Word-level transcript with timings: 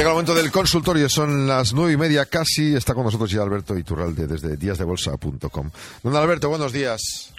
Llega 0.00 0.12
el 0.12 0.14
momento 0.14 0.34
del 0.34 0.50
consultorio, 0.50 1.10
son 1.10 1.46
las 1.46 1.74
nueve 1.74 1.92
y 1.92 1.96
media 1.98 2.24
casi. 2.24 2.74
Está 2.74 2.94
con 2.94 3.04
nosotros 3.04 3.30
ya 3.30 3.42
Alberto 3.42 3.76
Iturralde 3.76 4.26
desde 4.26 4.56
díasdebolsa.com. 4.56 5.70
Don 6.02 6.16
Alberto, 6.16 6.48
buenos 6.48 6.72
días. 6.72 7.34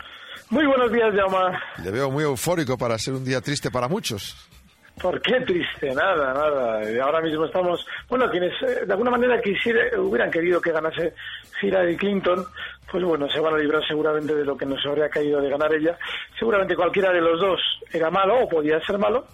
Muy 0.52 0.68
buenos 0.68 0.92
días, 0.92 1.12
Llama. 1.12 1.60
Le 1.84 1.90
veo 1.90 2.12
muy 2.12 2.24
eufórico 2.24 2.78
para 2.78 3.00
ser 3.00 3.16
un 3.16 3.26
día 3.26 3.42
triste 3.42 3.72
para 3.72 3.88
muchos. 3.88 4.48
¿Por 5.02 5.20
qué 5.24 5.42
triste? 5.42 5.92
Nada, 5.96 6.36
nada. 6.36 7.04
Ahora 7.04 7.22
mismo 7.22 7.46
estamos, 7.46 7.84
bueno, 8.08 8.30
quienes 8.30 8.54
eh, 8.62 8.86
de 8.86 8.94
alguna 8.94 9.10
manera 9.10 9.42
quisiera, 9.42 10.00
hubieran 10.00 10.30
querido 10.30 10.62
que 10.62 10.72
ganase 10.72 11.16
Hillary 11.64 11.98
Clinton, 11.98 12.46
pues 12.92 13.04
bueno, 13.04 13.28
se 13.28 13.40
van 13.40 13.56
a 13.56 13.58
librar 13.58 13.82
seguramente 13.88 14.36
de 14.36 14.46
lo 14.46 14.56
que 14.56 14.68
nos 14.68 14.86
habría 14.86 15.10
caído 15.10 15.42
de 15.42 15.50
ganar 15.50 15.74
ella. 15.74 15.98
Seguramente 16.38 16.76
cualquiera 16.76 17.12
de 17.12 17.22
los 17.22 17.40
dos 17.40 17.60
era 17.92 18.12
malo 18.12 18.44
o 18.44 18.48
podía 18.48 18.80
ser 18.86 19.00
malo. 19.00 19.26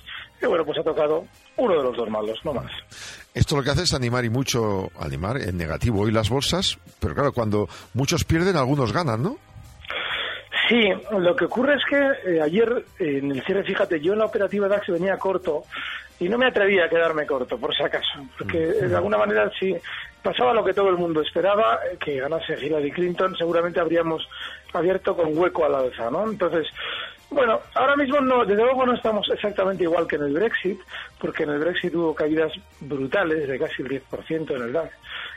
Y 0.41 0.45
bueno, 0.45 0.66
pues 0.66 0.77
ha 0.80 0.83
tocado 0.83 1.25
uno 1.57 1.77
de 1.77 1.83
los 1.83 1.97
dos 1.97 2.09
malos, 2.09 2.39
no 2.43 2.53
más. 2.53 2.71
Esto 3.33 3.55
lo 3.55 3.63
que 3.63 3.71
hace 3.71 3.83
es 3.83 3.93
animar 3.93 4.25
y 4.25 4.30
mucho, 4.30 4.89
animar 4.99 5.38
en 5.38 5.57
negativo 5.57 6.02
hoy 6.02 6.11
las 6.11 6.30
bolsas, 6.30 6.77
pero 6.99 7.13
claro, 7.13 7.31
cuando 7.31 7.67
muchos 7.93 8.23
pierden, 8.23 8.55
algunos 8.55 8.93
ganan, 8.93 9.23
¿no? 9.23 9.38
Sí, 10.67 10.89
lo 11.11 11.35
que 11.35 11.45
ocurre 11.45 11.75
es 11.75 11.83
que 11.89 12.31
eh, 12.31 12.41
ayer 12.41 12.85
eh, 12.99 13.19
en 13.19 13.31
el 13.31 13.43
cierre, 13.43 13.63
fíjate, 13.63 14.02
yo 14.02 14.13
en 14.13 14.19
la 14.19 14.25
operativa 14.25 14.67
DAX 14.67 14.88
venía 14.88 15.17
corto 15.17 15.63
y 16.19 16.27
no 16.27 16.38
me 16.38 16.47
atrevía 16.47 16.85
a 16.85 16.89
quedarme 16.89 17.25
corto, 17.25 17.58
por 17.58 17.75
si 17.75 17.83
acaso, 17.83 18.27
porque 18.38 18.58
de 18.58 18.95
alguna 18.95 19.17
manera 19.17 19.49
si 19.58 19.75
pasaba 20.21 20.53
lo 20.53 20.65
que 20.65 20.73
todo 20.73 20.89
el 20.89 20.97
mundo 20.97 21.21
esperaba, 21.21 21.80
eh, 21.85 21.97
que 21.97 22.19
ganase 22.19 22.58
Hillary 22.59 22.91
Clinton, 22.91 23.35
seguramente 23.38 23.80
habríamos 23.80 24.27
abierto 24.73 25.15
con 25.15 25.38
hueco 25.38 25.65
a 25.65 25.69
la 25.69 25.80
alza, 25.80 26.09
¿no? 26.11 26.30
Entonces, 26.30 26.67
bueno, 27.30 27.59
ahora 27.75 27.95
mismo 27.95 28.22
no, 28.22 28.45
desde 28.45 28.64
luego 28.64 28.86
no 28.86 28.94
estamos 28.94 29.30
exactamente 29.30 29.83
igual 29.83 30.08
que 30.08 30.16
en 30.16 30.23
el 30.23 30.33
Brexit, 30.33 30.80
porque 31.20 31.44
en 31.44 31.50
el 31.50 31.59
Brexit 31.59 31.94
hubo 31.94 32.16
caídas 32.16 32.52
brutales 32.80 33.47
de 33.47 33.59
casi 33.59 33.81
el 33.81 33.89
10% 33.89 34.56
en 34.56 34.61
el 34.61 34.73
DAX. 34.73 34.94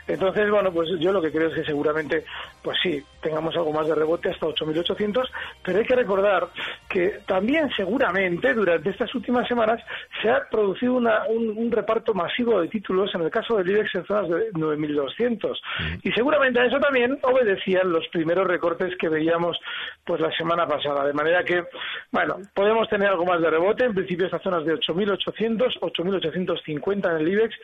Entonces, 0.07 0.49
bueno, 0.49 0.71
pues 0.71 0.89
yo 0.99 1.11
lo 1.11 1.21
que 1.21 1.31
creo 1.31 1.49
es 1.49 1.55
que 1.55 1.63
seguramente, 1.63 2.25
pues 2.61 2.77
sí, 2.81 3.03
tengamos 3.21 3.55
algo 3.55 3.71
más 3.71 3.87
de 3.87 3.95
rebote 3.95 4.29
hasta 4.29 4.47
8.800, 4.47 5.29
pero 5.63 5.79
hay 5.79 5.85
que 5.85 5.95
recordar 5.95 6.47
que 6.89 7.19
también 7.25 7.69
seguramente 7.75 8.53
durante 8.53 8.89
estas 8.89 9.13
últimas 9.15 9.47
semanas 9.47 9.81
se 10.21 10.29
ha 10.29 10.47
producido 10.49 10.95
una, 10.95 11.25
un, 11.27 11.71
reparto 11.71 12.13
masivo 12.13 12.59
de 12.59 12.67
títulos 12.67 13.13
en 13.15 13.21
el 13.21 13.31
caso 13.31 13.55
del 13.57 13.69
IBEX 13.69 13.95
en 13.95 14.05
zonas 14.05 14.29
de 14.29 14.51
9.200. 14.51 15.57
Y 16.03 16.11
seguramente 16.11 16.59
a 16.59 16.65
eso 16.65 16.79
también 16.79 17.17
obedecían 17.21 17.91
los 17.91 18.07
primeros 18.09 18.47
recortes 18.47 18.93
que 18.97 19.07
veíamos 19.07 19.57
pues 20.03 20.19
la 20.19 20.31
semana 20.35 20.67
pasada. 20.67 21.05
De 21.05 21.13
manera 21.13 21.43
que, 21.43 21.63
bueno, 22.11 22.37
podemos 22.53 22.87
tener 22.89 23.09
algo 23.09 23.25
más 23.25 23.41
de 23.41 23.49
rebote, 23.49 23.85
en 23.85 23.93
principio 23.93 24.25
estas 24.25 24.41
zonas 24.41 24.65
de 24.65 24.73
8.800, 24.73 25.79
8.850 25.79 27.09
en 27.09 27.17
el 27.17 27.27
IBEX, 27.27 27.55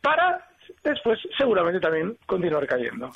para 0.00 0.48
después 0.84 1.18
seguramente 1.36 1.80
también 1.80 2.16
continuar 2.26 2.66
cayendo. 2.66 3.10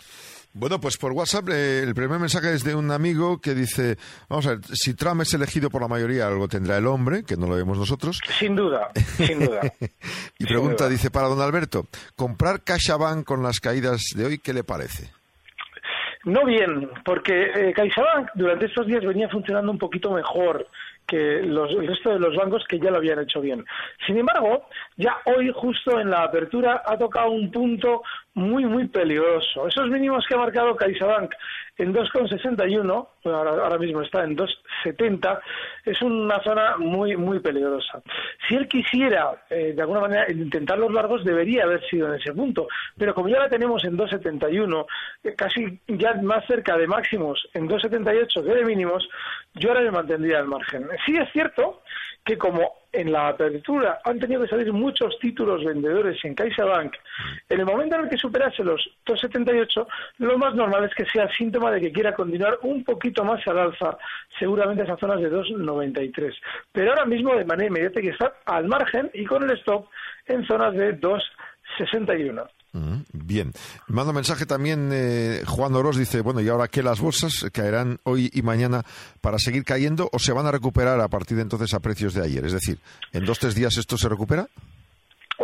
Bueno, 0.55 0.79
pues 0.79 0.99
por 0.99 1.13
WhatsApp 1.13 1.49
eh, 1.49 1.83
el 1.83 1.95
primer 1.95 2.19
mensaje 2.19 2.53
es 2.53 2.63
de 2.63 2.75
un 2.75 2.91
amigo 2.91 3.41
que 3.41 3.55
dice, 3.55 3.97
vamos 4.29 4.47
a 4.47 4.51
ver, 4.51 4.61
si 4.75 4.93
Trump 4.95 5.23
es 5.23 5.33
elegido 5.33 5.71
por 5.71 5.81
la 5.81 5.89
mayoría, 5.89 6.27
algo 6.27 6.47
tendrá 6.47 6.77
el 6.77 6.87
hombre, 6.87 7.25
que 7.25 7.37
no 7.37 7.47
lo 7.47 7.57
vemos 7.57 7.79
nosotros. 7.79 8.21
Sin 8.39 8.55
duda, 8.55 8.91
sin 9.17 9.41
duda. 9.41 9.61
y 10.39 10.45
pregunta, 10.45 10.91
dice, 10.91 11.11
para 11.11 11.29
don 11.29 11.41
Alberto, 11.41 11.87
¿comprar 12.17 12.63
CaixaBank 12.65 13.25
con 13.25 13.43
las 13.43 13.61
caídas 13.61 14.03
de 14.15 14.27
hoy, 14.27 14.39
qué 14.39 14.53
le 14.53 14.63
parece? 14.63 15.11
No 16.25 16.45
bien, 16.45 16.89
porque 17.05 17.51
eh, 17.55 17.73
CaixaBank 17.73 18.31
durante 18.35 18.67
estos 18.67 18.87
días 18.87 19.05
venía 19.05 19.29
funcionando 19.29 19.73
un 19.73 19.79
poquito 19.79 20.13
mejor 20.13 20.69
que 21.05 21.43
los, 21.43 21.71
el 21.73 21.87
resto 21.89 22.11
de 22.11 22.21
los 22.21 22.37
bancos 22.37 22.65
que 22.69 22.79
ya 22.79 22.91
lo 22.91 22.99
habían 22.99 23.19
hecho 23.19 23.41
bien. 23.41 23.65
Sin 24.07 24.17
embargo, 24.19 24.69
ya 24.97 25.19
hoy 25.25 25.51
justo 25.53 25.99
en 25.99 26.11
la 26.11 26.23
apertura 26.23 26.83
ha 26.87 26.97
tocado 26.97 27.31
un 27.31 27.51
punto 27.51 28.03
muy, 28.35 28.65
muy 28.65 28.87
peligroso. 28.87 29.67
Esos 29.67 29.91
mínimos 29.91 30.25
que 30.27 30.35
ha 30.35 30.39
marcado 30.39 30.77
CaixaBank 30.77 31.33
en 31.79 31.95
2,61, 31.95 33.09
ahora, 33.25 33.51
ahora 33.51 33.79
mismo 33.79 34.03
está 34.03 34.25
en 34.25 34.37
2,70, 34.37 35.41
es 35.85 36.03
una 36.03 36.43
zona 36.43 36.77
muy, 36.77 37.17
muy 37.17 37.41
peligrosa. 37.41 38.03
Si 38.47 38.55
él 38.55 38.69
quisiera, 38.69 39.45
eh, 39.49 39.73
de 39.75 39.81
alguna 39.81 40.01
manera, 40.01 40.31
intentar 40.31 40.79
los 40.79 40.93
largos, 40.93 41.25
debería 41.25 41.65
haber 41.65 41.83
sido 41.89 42.09
en 42.09 42.21
ese 42.21 42.33
punto. 42.33 42.69
Pero 42.97 43.15
como 43.15 43.29
ya 43.29 43.39
la 43.39 43.49
tenemos 43.49 43.85
en 43.85 43.97
2,71, 43.97 44.87
eh, 45.25 45.35
casi 45.35 45.81
ya 45.89 46.15
más 46.15 46.47
cerca 46.47 46.77
de 46.77 46.87
máximos 46.87 47.49
en 47.55 47.69
2,78 47.69 48.45
que 48.45 48.55
de 48.55 48.65
mínimos, 48.65 49.09
yo 49.55 49.71
ahora 49.71 49.83
me 49.83 49.91
mantendría 49.91 50.39
al 50.39 50.47
margen. 50.47 50.87
Sí 51.07 51.17
es 51.17 51.31
cierto 51.33 51.82
que 52.25 52.39
como 52.39 52.83
en 52.93 53.11
la 53.11 53.29
apertura 53.29 54.01
han 54.05 54.19
tenido 54.19 54.43
que 54.43 54.49
salir 54.49 54.73
muchos 54.73 55.19
títulos 55.19 55.65
vendedores 55.65 56.23
en 56.25 56.35
CaixaBank, 56.35 56.95
en 57.49 57.61
el 57.61 57.67
momento 57.67 57.97
en 57.97 58.03
el 58.03 58.11
que 58.11 58.17
superase 58.17 58.63
los 58.63 58.81
2,78, 59.07 59.87
lo 60.19 60.39
más 60.39 60.55
normal 60.55 60.85
es 60.85 60.95
que 60.95 61.07
sea 61.07 61.29
síntoma 61.35 61.71
de 61.73 61.81
que 61.81 61.93
quiera 61.93 62.15
continuar 62.15 62.59
un 62.63 62.85
poquito 62.85 63.25
más 63.25 63.47
al 63.49 63.59
alza, 63.59 63.97
seguramente 64.39 64.83
esas 64.85 65.01
zonas 65.01 65.21
de 65.21 65.33
2,93. 65.33 66.35
Pero 66.71 66.91
ahora 66.91 67.07
mismo, 67.07 67.35
de 67.35 67.45
manera 67.45 67.69
inmediata, 67.69 67.99
hay 67.99 68.07
que 68.07 68.13
estar 68.13 68.35
al 68.45 68.69
margen 68.69 69.11
y 69.15 69.25
con 69.25 69.43
el 69.43 69.57
stop 69.59 69.89
en 70.27 70.45
zonas 70.47 70.75
de 70.75 71.01
2,61. 71.01 72.49
Bien. 73.13 73.53
Mando 73.89 74.13
mensaje 74.13 74.47
también 74.47 74.91
eh, 74.93 75.43
Juan 75.47 75.75
Oroz 75.75 75.97
dice, 75.97 76.23
bueno, 76.23 76.41
¿y 76.41 76.49
ahora 76.49 76.69
qué 76.69 76.83
las 76.83 77.01
bolsas 77.01 77.45
caerán 77.53 77.99
hoy 78.05 78.31
y 78.33 78.41
mañana 78.43 78.83
para 79.21 79.39
seguir 79.39 79.65
cayendo 79.65 80.09
o 80.13 80.19
se 80.19 80.33
van 80.33 80.47
a 80.47 80.51
recuperar 80.51 80.99
a 81.01 81.09
partir 81.09 81.37
de 81.37 81.43
entonces 81.43 81.75
a 81.75 81.81
precios 81.81 82.15
de 82.15 82.23
ayer? 82.23 82.47
Es 82.47 82.53
decir, 82.53 82.79
¿en 83.13 83.27
dos, 83.27 83.39
tres 83.39 83.55
días 83.55 83.77
esto 83.77 83.99
se 83.99 84.09
recupera? 84.09 84.49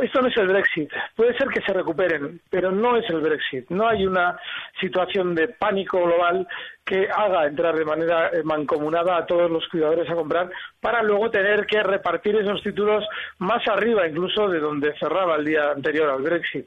Esto 0.03 0.21
no 0.21 0.29
es 0.29 0.37
el 0.37 0.49
Brexit. 0.49 0.91
Puede 1.17 1.37
ser 1.37 1.49
que 1.49 1.61
se 1.63 1.73
recuperen, 1.73 2.41
pero 2.51 2.71
no 2.71 2.97
es 2.97 3.09
el 3.11 3.21
Brexit. 3.21 3.69
No 3.71 3.89
hay 3.89 4.07
una 4.07 4.39
situación 4.81 5.35
de 5.35 5.49
pánico 5.49 6.03
global 6.03 6.47
que 6.85 7.07
haga 7.11 7.47
entrar 7.47 7.77
de 7.77 7.85
manera 7.85 8.29
eh, 8.29 8.43
mancomunada 8.43 9.19
a 9.19 9.27
todos 9.27 9.51
los 9.51 9.69
cuidadores 9.69 10.09
a 10.09 10.15
comprar 10.15 10.51
para 10.81 11.03
luego 11.03 11.31
tener 11.31 11.67
que 11.67 11.83
repartir 11.83 12.35
esos 12.37 12.63
títulos 12.63 13.05
más 13.39 13.67
arriba 13.69 14.09
incluso 14.09 14.49
de 14.49 14.59
donde 14.59 14.97
cerraba 14.99 15.37
el 15.37 15.45
día 15.45 15.71
anterior 15.71 16.09
al 16.09 16.23
Brexit. 16.23 16.67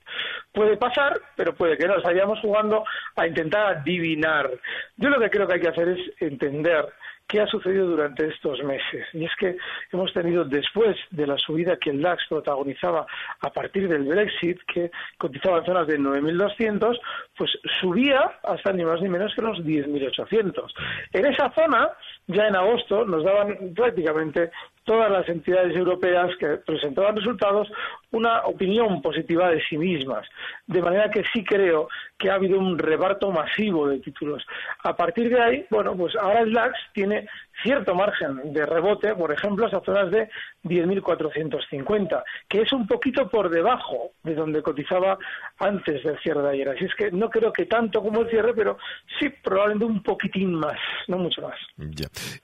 Puede 0.54 0.78
pasar, 0.78 1.20
pero 1.36 1.56
puede 1.56 1.78
que 1.78 1.88
no. 1.88 1.98
Estaríamos 1.98 2.40
jugando 2.40 2.84
a 3.16 3.26
intentar 3.26 3.78
adivinar. 3.78 4.52
Yo 4.98 5.10
lo 5.10 5.20
que 5.20 5.30
creo 5.30 5.48
que 5.48 5.56
hay 5.56 5.62
que 5.62 5.70
hacer 5.70 5.90
es 5.90 6.22
entender 6.22 6.86
qué 7.32 7.40
ha 7.40 7.48
sucedido 7.48 7.88
durante 7.88 8.28
estos 8.28 8.62
meses. 8.62 9.08
Y 9.14 9.24
es 9.24 9.32
que 9.40 9.56
hemos 9.94 10.12
tenido, 10.12 10.44
después 10.44 10.98
de 11.12 11.26
la 11.26 11.38
subida 11.38 11.78
que 11.78 11.92
el 11.92 12.02
DAX 12.02 12.26
protagonizaba 12.28 13.08
a 13.40 13.50
partir 13.52 13.88
del 13.88 14.04
Brexit, 14.04 14.60
que 14.68 14.92
cotizaba 15.18 15.60
en 15.60 15.66
zonas 15.66 15.88
de 15.88 15.98
9.200, 15.98 17.00
pues 17.38 17.50
subía 17.80 18.20
hasta 18.44 18.74
ni 18.74 18.84
más 18.84 19.02
ni 19.02 19.08
menos 19.08 19.34
que 19.34 19.44
los 19.44 19.60
10.800. 19.60 20.74
En 21.14 21.26
esa 21.26 21.50
zona, 21.52 21.92
ya 22.28 22.48
en 22.48 22.56
agosto, 22.58 23.06
nos 23.06 23.24
daban 23.24 23.74
prácticamente 23.74 24.52
todas 24.84 25.12
las 25.12 25.28
entidades 25.30 25.76
europeas 25.76 26.36
que 26.38 26.58
presentaban 26.58 27.16
resultados 27.16 27.72
una 28.12 28.42
opinión 28.46 29.02
positiva 29.02 29.50
de 29.50 29.62
sí 29.64 29.78
mismas. 29.78 30.28
De 30.68 30.82
manera 30.82 31.10
que 31.10 31.24
sí 31.34 31.44
creo 31.44 31.88
que 32.18 32.30
ha 32.30 32.36
habido 32.36 32.60
un 32.60 32.78
reparto 32.78 33.32
masivo 33.32 33.88
de 33.88 34.00
títulos. 34.00 34.46
A 34.84 34.96
partir 34.96 35.30
de 35.30 35.42
ahí, 35.42 35.66
bueno, 35.70 35.96
pues 35.96 36.16
ahora 36.16 36.42
el 36.42 36.54
DAX 36.54 36.78
tiene 36.94 37.28
cierto 37.64 37.96
margen 37.96 38.54
de 38.54 38.66
rebote, 38.66 39.16
por 39.16 39.32
ejemplo, 39.32 39.66
hasta 39.66 39.82
zonas 39.82 40.12
de 40.12 40.30
10.450, 40.64 42.24
que 42.48 42.62
es 42.62 42.74
un 42.74 42.88
poquito 42.88 43.30
por 43.30 43.50
debajo 43.50 44.12
de 44.24 44.36
donde 44.36 44.62
cotizaba 44.62 45.18
antes 45.60 46.04
del 46.04 46.20
cierre 46.20 46.42
de 46.44 46.50
ayer. 46.50 46.70
Así 46.70 46.86
es 46.86 46.96
que 46.96 47.12
no 47.12 47.30
creo 47.30 47.52
que 47.52 47.66
tanto 47.66 48.02
como 48.02 48.22
el 48.22 48.30
cierre, 48.30 48.54
pero 48.54 48.78
sí 49.20 49.30
probablemente 49.44 49.86
un 49.86 50.04
poquitín 50.04 50.54
más, 50.54 50.78
no 51.08 51.18
mucho 51.18 51.42
más. 51.42 51.58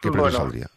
¿Qué 0.00 0.10
precio 0.10 0.32
saldría? 0.32 0.68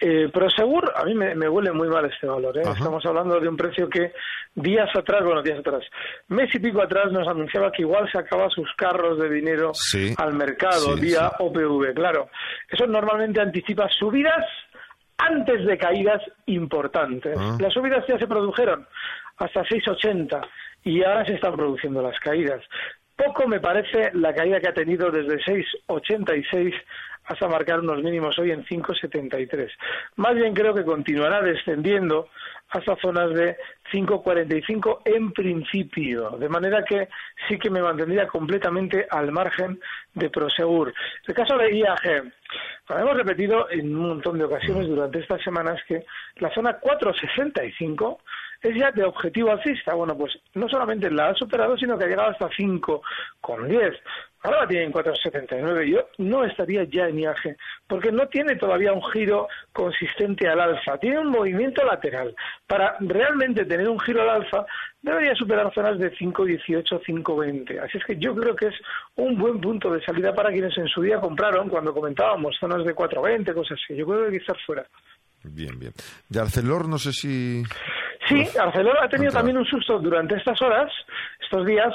Eh, 0.00 0.28
Prosegur, 0.32 0.92
a 0.94 1.04
mí 1.04 1.14
me, 1.14 1.48
huele 1.48 1.72
muy 1.72 1.88
mal 1.88 2.04
este 2.04 2.26
valor. 2.26 2.56
¿eh? 2.58 2.62
Estamos 2.62 3.04
hablando 3.04 3.40
de 3.40 3.48
un 3.48 3.56
precio 3.56 3.88
que 3.88 4.12
días 4.54 4.88
atrás, 4.94 5.24
bueno, 5.24 5.42
días 5.42 5.58
atrás, 5.58 5.82
mes 6.28 6.54
y 6.54 6.58
pico 6.58 6.80
atrás 6.80 7.10
nos 7.10 7.26
anunciaba 7.26 7.72
que 7.72 7.82
igual 7.82 8.10
sacaba 8.10 8.48
sus 8.50 8.72
carros 8.74 9.18
de 9.18 9.28
dinero 9.28 9.72
al 10.16 10.34
mercado 10.34 10.96
vía 10.96 11.32
OPV. 11.38 11.94
Claro, 11.94 12.30
eso 12.68 12.86
normalmente 12.86 13.40
anticipa 13.40 13.88
subidas 13.88 14.44
antes 15.18 15.66
de 15.66 15.76
caídas 15.76 16.22
importantes. 16.46 17.36
Ah. 17.36 17.56
Las 17.60 17.72
subidas 17.72 18.04
ya 18.06 18.18
se 18.18 18.26
produjeron 18.26 18.86
hasta 19.36 19.62
6,80 19.64 20.46
y 20.84 21.02
ahora 21.02 21.24
se 21.24 21.34
están 21.34 21.56
produciendo 21.56 22.02
las 22.02 22.18
caídas. 22.20 22.62
Poco 23.16 23.48
me 23.48 23.58
parece 23.58 24.12
la 24.14 24.32
caída 24.32 24.60
que 24.60 24.68
ha 24.68 24.74
tenido 24.74 25.10
desde 25.10 25.38
6,86 25.38 26.72
hasta 27.28 27.46
marcar 27.46 27.80
unos 27.80 28.02
mínimos 28.02 28.38
hoy 28.38 28.50
en 28.50 28.64
5,73. 28.64 29.70
Más 30.16 30.34
bien 30.34 30.54
creo 30.54 30.74
que 30.74 30.84
continuará 30.84 31.42
descendiendo 31.42 32.28
hasta 32.70 32.96
zonas 32.96 33.30
de 33.34 33.56
5,45 33.92 35.00
en 35.04 35.32
principio, 35.32 36.30
de 36.30 36.48
manera 36.48 36.84
que 36.84 37.08
sí 37.46 37.58
que 37.58 37.70
me 37.70 37.82
mantendría 37.82 38.26
completamente 38.26 39.06
al 39.10 39.30
margen 39.32 39.78
de 40.14 40.28
Prosegur. 40.30 40.92
El 41.26 41.34
caso 41.34 41.56
de 41.56 41.74
IAG, 41.76 42.32
hemos 42.90 43.16
repetido 43.16 43.70
en 43.70 43.94
un 43.94 44.08
montón 44.08 44.38
de 44.38 44.44
ocasiones 44.44 44.88
durante 44.88 45.20
estas 45.20 45.42
semanas 45.42 45.80
que 45.86 46.04
la 46.36 46.52
zona 46.52 46.74
465 46.74 48.20
es 48.62 48.76
ya 48.76 48.90
de 48.90 49.04
objetivo 49.04 49.50
alcista. 49.50 49.94
Bueno, 49.94 50.16
pues 50.16 50.38
no 50.54 50.68
solamente 50.68 51.10
la 51.10 51.30
ha 51.30 51.34
superado, 51.34 51.76
sino 51.76 51.96
que 51.96 52.04
ha 52.04 52.08
llegado 52.08 52.30
hasta 52.30 52.48
5,10. 52.48 53.98
Ahora 54.42 54.60
la 54.60 54.68
tiene 54.68 54.84
en 54.84 54.92
4,79. 54.92 55.90
Yo 55.90 56.08
no 56.18 56.44
estaría 56.44 56.84
ya 56.84 57.08
en 57.08 57.18
IAG, 57.18 57.56
porque 57.88 58.12
no 58.12 58.28
tiene 58.28 58.54
todavía 58.54 58.92
un 58.92 59.02
giro 59.10 59.48
consistente 59.72 60.46
al 60.48 60.60
alza. 60.60 60.96
Tiene 60.98 61.18
un 61.18 61.30
movimiento 61.30 61.84
lateral. 61.84 62.34
Para 62.66 62.96
realmente 63.00 63.64
tener 63.64 63.88
un 63.88 63.98
giro 63.98 64.22
al 64.22 64.30
alza, 64.30 64.64
debería 65.02 65.34
superar 65.34 65.72
zonas 65.74 65.98
de 65.98 66.12
5,18, 66.12 67.02
5,20. 67.02 67.80
Así 67.80 67.98
es 67.98 68.04
que 68.04 68.16
yo 68.16 68.34
creo 68.36 68.54
que 68.54 68.66
es 68.66 68.74
un 69.16 69.36
buen 69.36 69.60
punto 69.60 69.92
de 69.92 70.04
salida 70.04 70.32
para 70.32 70.52
quienes 70.52 70.76
en 70.78 70.86
su 70.86 71.02
día 71.02 71.20
compraron, 71.20 71.68
cuando 71.68 71.92
comentábamos 71.92 72.56
zonas 72.60 72.84
de 72.84 72.94
4,20, 72.94 73.54
cosas 73.54 73.78
así. 73.82 73.96
Yo 73.96 74.06
creo 74.06 74.30
que 74.30 74.36
estar 74.36 74.56
fuera. 74.64 74.86
Bien, 75.42 75.78
bien. 75.78 75.92
De 76.28 76.40
Arcelor, 76.40 76.88
no 76.88 76.98
sé 76.98 77.12
si 77.12 77.64
Sí, 78.28 78.46
Arcelor 78.58 78.98
ha 79.02 79.08
tenido 79.08 79.32
también 79.32 79.56
un 79.56 79.64
susto 79.64 79.98
durante 79.98 80.36
estas 80.36 80.60
horas, 80.60 80.92
estos 81.40 81.64
días, 81.66 81.94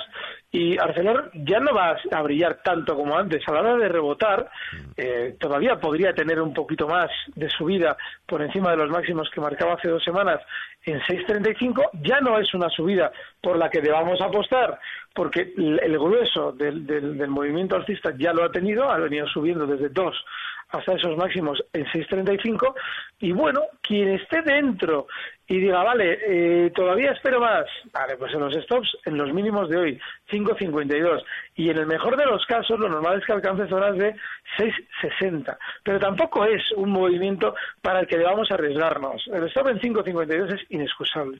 y 0.52 0.78
Arcelor 0.78 1.32
ya 1.34 1.60
no 1.60 1.74
va 1.74 1.96
a 2.12 2.22
brillar 2.22 2.62
tanto 2.64 2.96
como 2.96 3.18
antes. 3.18 3.48
A 3.48 3.54
la 3.54 3.62
hora 3.62 3.78
de 3.78 3.88
rebotar, 3.88 4.50
mm. 4.72 4.78
eh, 4.98 5.36
todavía 5.40 5.80
podría 5.80 6.14
tener 6.14 6.42
un 6.42 6.54
poquito 6.54 6.88
más 6.88 7.10
de 7.36 7.50
subida 7.50 7.96
por 8.26 8.42
encima 8.42 8.72
de 8.72 8.78
los 8.78 8.90
máximos 8.90 9.30
que 9.30 9.42
marcaba 9.42 9.74
hace 9.74 9.90
dos 9.90 10.04
semanas 10.04 10.42
en 10.86 11.00
6.35. 11.02 11.90
Ya 12.02 12.20
no 12.20 12.40
es 12.40 12.54
una 12.54 12.70
subida 12.70 13.12
por 13.42 13.58
la 13.58 13.70
que 13.70 13.82
debamos 13.82 14.20
apostar, 14.22 14.80
porque 15.14 15.54
el 15.58 15.98
grueso 15.98 16.52
del, 16.52 16.86
del 16.86 17.28
movimiento 17.30 17.76
alcista 17.76 18.12
ya 18.18 18.34
lo 18.34 18.44
ha 18.44 18.52
tenido, 18.52 18.90
ha 18.90 18.98
venido 18.98 19.28
subiendo 19.28 19.68
desde 19.68 19.90
2 19.90 20.26
hasta 20.74 20.94
esos 20.94 21.16
máximos 21.16 21.64
en 21.72 21.86
6.35 21.86 22.74
y 23.20 23.32
bueno, 23.32 23.62
quien 23.82 24.10
esté 24.10 24.42
dentro 24.42 25.08
y 25.48 25.60
diga, 25.60 25.84
vale, 25.84 26.20
eh, 26.26 26.72
todavía 26.74 27.12
espero 27.12 27.40
más, 27.40 27.66
vale, 27.92 28.16
pues 28.18 28.34
en 28.34 28.40
los 28.40 28.54
stops, 28.64 28.98
en 29.06 29.18
los 29.18 29.34
mínimos 29.34 29.70
de 29.70 29.78
hoy, 29.78 30.02
5.52 30.32 31.22
y 31.56 31.70
en 31.70 31.78
el 31.78 31.86
mejor 31.86 32.18
de 32.18 32.26
los 32.26 32.46
casos 32.46 32.80
lo 32.80 32.88
normal 32.88 33.20
es 33.20 33.26
que 33.26 33.34
alcance 33.34 33.68
zonas 33.68 33.98
de 33.98 34.16
6.60, 34.58 35.58
pero 35.84 36.00
tampoco 36.00 36.46
es 36.46 36.62
un 36.78 36.92
movimiento 36.92 37.56
para 37.82 38.02
el 38.02 38.08
que 38.08 38.18
debamos 38.18 38.50
arriesgarnos. 38.52 39.22
El 39.34 39.44
stop 39.48 39.68
en 39.68 39.80
5.52 39.80 40.54
es 40.54 40.62
inexcusable. 40.70 41.40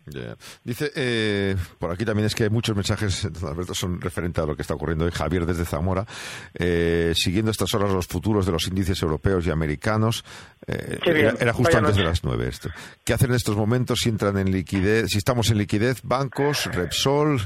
Dice, 0.64 0.92
eh, 0.96 1.56
por 1.80 1.92
aquí 1.92 2.04
también 2.06 2.26
es 2.26 2.36
que 2.36 2.50
muchos 2.50 2.76
mensajes, 2.76 3.26
Alberto, 3.44 3.74
son 3.74 4.02
referentes 4.02 4.44
a 4.44 4.48
lo 4.48 4.56
que 4.56 4.64
está 4.64 4.74
ocurriendo 4.74 5.06
hoy. 5.06 5.12
Javier 5.12 5.46
desde 5.46 5.66
Zamora, 5.66 6.06
eh, 6.54 7.14
siguiendo 7.16 7.52
estas 7.52 7.74
horas 7.74 7.92
los 7.92 8.08
futuros 8.08 8.46
de 8.46 8.52
los 8.52 8.68
índices 8.68 9.02
europeos 9.02 9.48
y 9.48 9.52
americanos, 9.52 10.24
eh, 10.68 11.00
era, 11.40 11.54
justo 11.54 11.78
antes 11.78 11.96
de 11.96 12.04
las 12.04 12.24
9 12.24 12.48
esto. 12.48 12.70
¿Qué 13.04 13.14
hacen 13.14 13.30
en 13.30 13.36
estos 13.36 13.56
momentos 13.56 13.93
si 13.96 14.10
entran 14.10 14.38
en 14.38 14.52
liquidez, 14.52 15.08
si 15.10 15.18
estamos 15.18 15.50
en 15.52 15.58
liquidez, 15.58 16.02
bancos, 16.04 16.66
Repsol? 16.74 17.40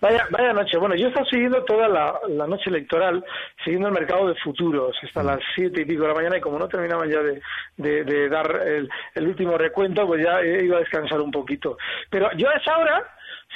Vaya, 0.00 0.26
vaya 0.30 0.52
noche. 0.52 0.78
Bueno, 0.78 0.94
yo 0.94 1.06
he 1.06 1.08
estado 1.08 1.26
siguiendo 1.26 1.64
toda 1.64 1.88
la, 1.88 2.46
noche 2.46 2.70
electoral, 2.70 3.24
siguiendo 3.64 3.88
el 3.88 3.94
mercado 3.94 4.28
de 4.28 4.34
futuros 4.36 4.96
hasta 5.02 5.22
las 5.22 5.40
siete 5.54 5.82
y 5.82 5.84
pico 5.84 6.02
de 6.02 6.08
la 6.08 6.14
mañana 6.14 6.38
y 6.38 6.40
como 6.40 6.58
no 6.58 6.68
terminaban 6.68 7.10
ya 7.10 7.20
de, 7.76 8.28
dar 8.28 8.62
el, 8.66 9.26
último 9.26 9.56
recuento, 9.56 10.06
pues 10.06 10.22
ya 10.24 10.42
ido 10.44 10.76
a 10.76 10.80
descansar 10.80 11.20
un 11.20 11.30
poquito. 11.30 11.78
Pero 12.10 12.28
yo 12.36 12.48
a 12.48 12.54
esa 12.54 12.78
hora 12.78 13.02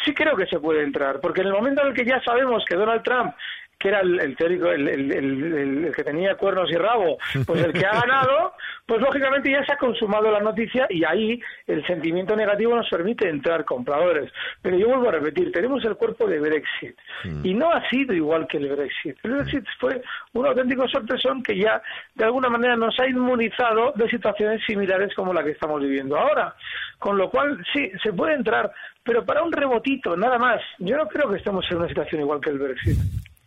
sí 0.05 0.15
creo 0.15 0.37
que 0.37 0.47
se 0.47 0.59
puede 0.59 0.83
entrar, 0.83 1.21
porque 1.21 1.43
en 1.43 1.49
el 1.49 1.53
momento 1.53 1.83
en 1.83 1.89
el 1.89 1.95
que 1.95 2.05
ya 2.05 2.21
sabemos 2.25 2.65
que 2.69 2.77
Donald 2.77 3.03
Trump 3.03 3.35
que 3.81 3.89
era 3.89 4.01
el, 4.01 4.37
teórico, 4.37 4.71
el, 4.71 4.87
el, 4.89 5.93
que 5.97 6.05
tenía 6.05 6.35
cuernos 6.35 6.71
y 6.71 6.77
rabo, 6.77 7.17
pues 7.47 7.63
el 7.65 7.73
que 7.73 7.87
ha 7.87 7.99
ganado, 7.99 8.53
pues 8.85 9.01
lógicamente 9.01 9.51
ya 9.51 9.65
se 9.65 9.73
ha 9.73 9.79
consumado 9.79 10.31
la 10.31 10.41
noticia 10.41 10.87
y 10.91 11.03
ahí 11.03 11.41
el 11.67 11.85
sentimiento 11.87 12.37
negativo 12.37 12.77
nos 12.77 12.91
permite 12.91 13.27
entrar 13.27 13.65
compradores. 13.65 14.31
Pero 14.61 14.77
yo 14.77 14.89
vuelvo 14.89 15.09
a 15.09 15.13
repetir, 15.13 15.51
tenemos 15.51 15.83
el 15.87 15.97
cuerpo 15.97 16.27
de 16.27 16.41
Brexit 16.41 16.95
mm. 17.25 17.47
y 17.47 17.55
no 17.55 17.73
ha 17.73 17.89
sido 17.89 18.13
igual 18.13 18.47
que 18.47 18.59
el 18.59 18.69
Brexit. 18.69 19.17
El 19.23 19.31
Brexit 19.31 19.65
fue 19.79 20.03
un 20.35 20.47
auténtico 20.47 20.87
sorpresón 20.87 21.43
que 21.43 21.57
ya 21.57 21.81
de 22.17 22.25
alguna 22.25 22.51
manera 22.51 22.77
nos 22.77 23.01
ha 23.01 23.09
inmunizado 23.09 23.93
de 23.97 24.11
situaciones 24.11 24.61
similares 24.67 25.15
como 25.15 25.33
la 25.33 25.43
que 25.43 25.53
estamos 25.53 25.81
viviendo 25.81 26.19
ahora. 26.19 26.55
Con 26.99 27.17
lo 27.17 27.31
cual, 27.31 27.65
sí, 27.73 27.91
se 28.03 28.13
puede 28.13 28.35
entrar, 28.35 28.71
pero 29.03 29.25
para 29.25 29.43
un 29.43 29.51
rebotito, 29.51 30.19
nada 30.19 30.39
más. 30.39 30.61
Yo 30.79 30.99
no 30.99 31.07
creo 31.09 31.31
que 31.31 31.39
estemos 31.39 31.65
en 31.71 31.79
una 31.79 31.89
situación 31.89 32.21
igual 32.21 32.43
que 32.43 32.51
el 32.51 32.59
Brexit. 32.59 32.99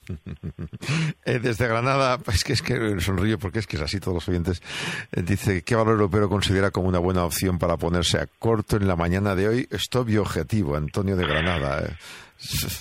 Eh, 1.26 1.40
desde 1.40 1.68
Granada, 1.68 2.20
es 2.34 2.44
que 2.44 2.54
es 2.54 2.62
que 2.62 3.00
sonrío 3.00 3.40
porque 3.40 3.60
es 3.60 3.68
que 3.68 3.78
es 3.78 3.82
así 3.82 4.00
todos 4.00 4.16
los 4.16 4.28
oyentes. 4.28 4.62
Eh, 5.14 5.22
dice, 5.22 5.62
¿qué 5.62 5.76
valor 5.76 5.94
europeo 5.94 6.28
considera 6.28 6.72
como 6.72 6.90
una 6.90 7.00
buena 7.00 7.24
opción 7.24 7.60
para 7.60 7.78
ponerse 7.78 8.18
a 8.18 8.28
corto 8.40 8.76
en 8.76 8.88
la 8.88 8.98
mañana 8.98 9.34
de 9.34 9.48
hoy? 9.48 9.68
Stop 9.72 10.10
y 10.10 10.18
objetivo, 10.18 10.76
Antonio 10.76 11.16
de 11.16 11.26
Granada. 11.26 11.98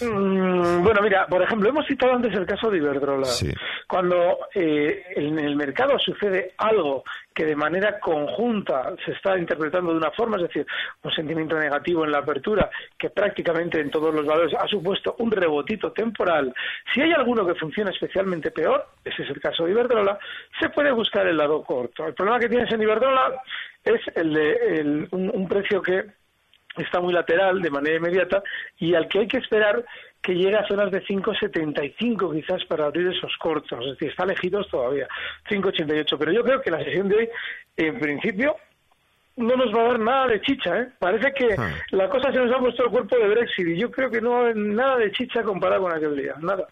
Mm, 0.01 0.83
bueno, 0.83 1.01
mira, 1.03 1.27
por 1.27 1.43
ejemplo, 1.43 1.69
hemos 1.69 1.87
citado 1.87 2.15
antes 2.15 2.35
el 2.35 2.47
caso 2.47 2.71
de 2.71 2.79
Iberdrola. 2.79 3.29
Cuando 3.87 4.39
eh, 4.55 5.05
en 5.15 5.39
el 5.39 5.55
mercado 5.55 5.99
sucede 5.99 6.53
algo 6.59 7.05
que 7.33 7.45
de 7.47 7.57
manera 7.57 7.99
conjunta 8.01 8.95
se 9.05 9.13
está 9.13 9.39
interpretando 9.39 9.93
de 9.93 9.99
una 9.99 10.11
forma, 10.11 10.37
es 10.37 10.45
decir, 10.45 10.67
un 11.03 11.13
sentimiento 11.13 11.57
negativo 11.59 12.05
en 12.05 12.13
la 12.13 12.19
apertura, 12.19 12.71
que 12.99 13.11
prácticamente 13.11 13.81
en 13.81 13.91
todos 13.91 14.13
los 14.15 14.27
valores 14.27 14.55
ha 14.59 14.67
supuesto 14.67 15.15
un 15.19 15.31
rebotito 15.31 15.93
temporal. 15.93 16.53
Si 16.93 17.01
hay 17.01 17.13
alguno 17.13 17.47
que 17.47 17.55
funciona 17.55 17.91
especialmente 17.91 18.51
peor, 18.51 18.87
ese 19.05 19.23
es 19.23 19.31
el 19.31 19.41
caso 19.41 19.65
de 19.65 19.71
Iberdrola, 19.71 20.19
se 20.61 20.69
puede 20.71 20.91
buscar 20.91 21.27
el 21.27 21.37
lado 21.37 21.63
corto. 21.63 22.07
El 22.07 22.15
problema 22.15 22.41
que 22.41 22.49
tienes 22.49 22.73
en 22.73 22.83
Iberdrola 22.83 23.41
es 23.85 24.01
el 24.17 24.35
de 24.35 25.09
un 25.13 25.49
precio 25.49 25.81
que 25.81 26.22
está 26.77 27.01
muy 27.01 27.13
lateral 27.13 27.61
de 27.61 27.71
manera 27.71 27.97
inmediata 27.97 28.43
y 28.79 28.95
al 28.95 29.09
que 29.09 29.21
hay 29.21 29.29
que 29.29 29.39
esperar 29.39 29.85
que 30.23 30.35
llegue 30.35 30.57
a 30.57 30.67
zonas 30.67 30.91
de 30.91 31.03
5.75 31.05 32.33
quizás 32.33 32.65
para 32.67 32.87
abrir 32.87 33.09
esos 33.09 33.37
cortos, 33.39 33.81
es 33.81 33.93
decir, 33.93 34.11
está 34.11 34.25
lejitos 34.25 34.69
todavía, 34.69 35.09
5.88, 35.51 36.17
pero 36.19 36.33
yo 36.33 36.45
creo 36.45 36.61
que 36.61 36.71
la 36.71 36.85
sesión 36.85 37.09
de 37.09 37.17
hoy, 37.17 37.29
en 37.77 37.99
principio, 37.99 38.57
no 39.37 39.57
nos 39.57 39.75
va 39.75 39.81
a 39.81 39.89
dar 39.89 39.99
nada 39.99 40.27
de 40.29 40.41
chicha, 40.43 40.79
¿eh? 40.79 40.89
Parece 40.99 41.33
que 41.33 41.55
ah. 41.59 41.75
la 41.91 42.09
cosa 42.09 42.31
se 42.31 42.39
nos 42.39 42.55
ha 42.55 42.59
puesto 42.59 42.85
el 42.85 42.91
cuerpo 42.91 43.17
de 43.17 43.29
Brexit 43.29 43.67
y 43.67 43.79
yo 43.79 43.91
creo 43.91 44.11
que 44.11 44.21
no 44.21 44.45
hay 44.45 44.53
nada 44.55 44.99
de 44.99 45.11
chicha 45.11 45.43
comparado 45.43 45.83
con 45.83 45.93
aquel 45.93 46.17
día, 46.17 46.35
nada. 46.41 46.69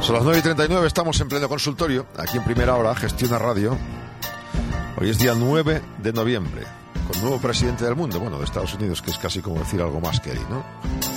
Son 0.00 0.16
las 0.16 0.24
9 0.24 0.38
y 0.38 0.42
39, 0.42 0.86
estamos 0.86 1.20
en 1.20 1.28
pleno 1.28 1.48
consultorio, 1.48 2.06
aquí 2.16 2.38
en 2.38 2.44
Primera 2.44 2.74
Hora, 2.76 2.94
Gestiona 2.94 3.38
Radio. 3.38 3.76
Hoy 5.00 5.10
es 5.10 5.18
día 5.18 5.32
9 5.32 5.80
de 5.98 6.12
noviembre, 6.12 6.64
con 7.06 7.20
nuevo 7.20 7.38
presidente 7.38 7.84
del 7.84 7.94
mundo, 7.94 8.18
bueno, 8.18 8.36
de 8.36 8.44
Estados 8.44 8.74
Unidos, 8.74 9.00
que 9.00 9.12
es 9.12 9.18
casi 9.18 9.40
como 9.40 9.60
decir 9.60 9.80
algo 9.80 10.00
más 10.00 10.18
que 10.18 10.32
él, 10.32 10.40
¿no? 10.50 10.64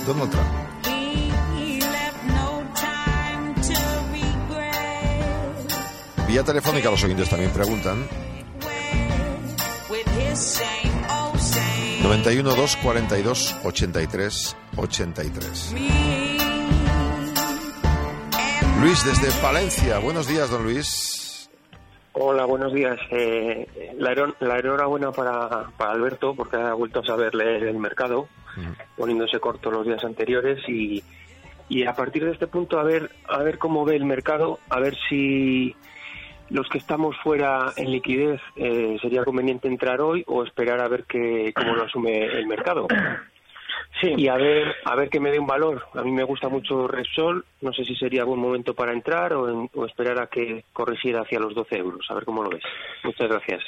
Donald 0.06 0.30
Trump. 0.30 0.46
Vía 6.28 6.44
telefónica 6.44 6.92
los 6.92 7.02
oyentes 7.02 7.28
también 7.28 7.50
preguntan. 7.50 8.06
91 12.04 12.54
2 12.54 12.76
42 12.76 13.54
83 13.64 14.56
83. 14.76 15.74
Luis 18.80 19.04
desde 19.04 19.32
Palencia. 19.40 19.98
Buenos 19.98 20.28
días, 20.28 20.48
don 20.50 20.62
Luis. 20.62 21.21
Hola, 22.14 22.44
buenos 22.44 22.74
días. 22.74 22.98
Eh, 23.10 23.94
la, 23.98 24.12
enhorabuena 24.58 25.12
para, 25.12 25.68
para 25.76 25.92
Alberto 25.92 26.34
porque 26.34 26.56
ha 26.56 26.74
vuelto 26.74 27.00
a 27.00 27.06
saber 27.06 27.34
leer 27.34 27.64
el 27.64 27.78
mercado, 27.78 28.28
poniéndose 28.96 29.40
corto 29.40 29.70
los 29.70 29.86
días 29.86 30.04
anteriores 30.04 30.58
y, 30.68 31.02
y 31.70 31.84
a 31.84 31.94
partir 31.94 32.24
de 32.24 32.32
este 32.32 32.46
punto 32.46 32.78
a 32.78 32.82
ver 32.82 33.10
a 33.26 33.38
ver 33.38 33.58
cómo 33.58 33.86
ve 33.86 33.96
el 33.96 34.04
mercado, 34.04 34.58
a 34.68 34.78
ver 34.78 34.94
si 35.08 35.74
los 36.50 36.68
que 36.68 36.76
estamos 36.76 37.16
fuera 37.22 37.72
en 37.76 37.90
liquidez 37.90 38.40
eh, 38.56 38.98
sería 39.00 39.24
conveniente 39.24 39.68
entrar 39.68 40.02
hoy 40.02 40.22
o 40.26 40.44
esperar 40.44 40.80
a 40.80 40.88
ver 40.88 41.04
que, 41.04 41.52
cómo 41.56 41.74
lo 41.74 41.84
asume 41.84 42.26
el 42.26 42.46
mercado. 42.46 42.88
Sí. 44.02 44.14
Y 44.16 44.28
a 44.28 44.34
ver, 44.34 44.74
a 44.84 44.96
ver 44.96 45.08
que 45.08 45.20
me 45.20 45.30
dé 45.30 45.38
un 45.38 45.46
valor. 45.46 45.86
A 45.94 46.02
mí 46.02 46.10
me 46.10 46.24
gusta 46.24 46.48
mucho 46.48 46.88
Repsol. 46.88 47.44
No 47.60 47.72
sé 47.72 47.84
si 47.84 47.94
sería 47.94 48.24
buen 48.24 48.40
momento 48.40 48.74
para 48.74 48.92
entrar 48.92 49.32
o, 49.32 49.68
esperar 49.86 50.20
a 50.20 50.26
que 50.26 50.64
corrigiera 50.72 51.20
hacia 51.20 51.38
los 51.38 51.54
12 51.54 51.78
euros. 51.78 52.04
A 52.10 52.14
ver 52.14 52.24
cómo 52.24 52.42
lo 52.42 52.50
ves. 52.50 52.64
Muchas 53.04 53.28
gracias. 53.28 53.62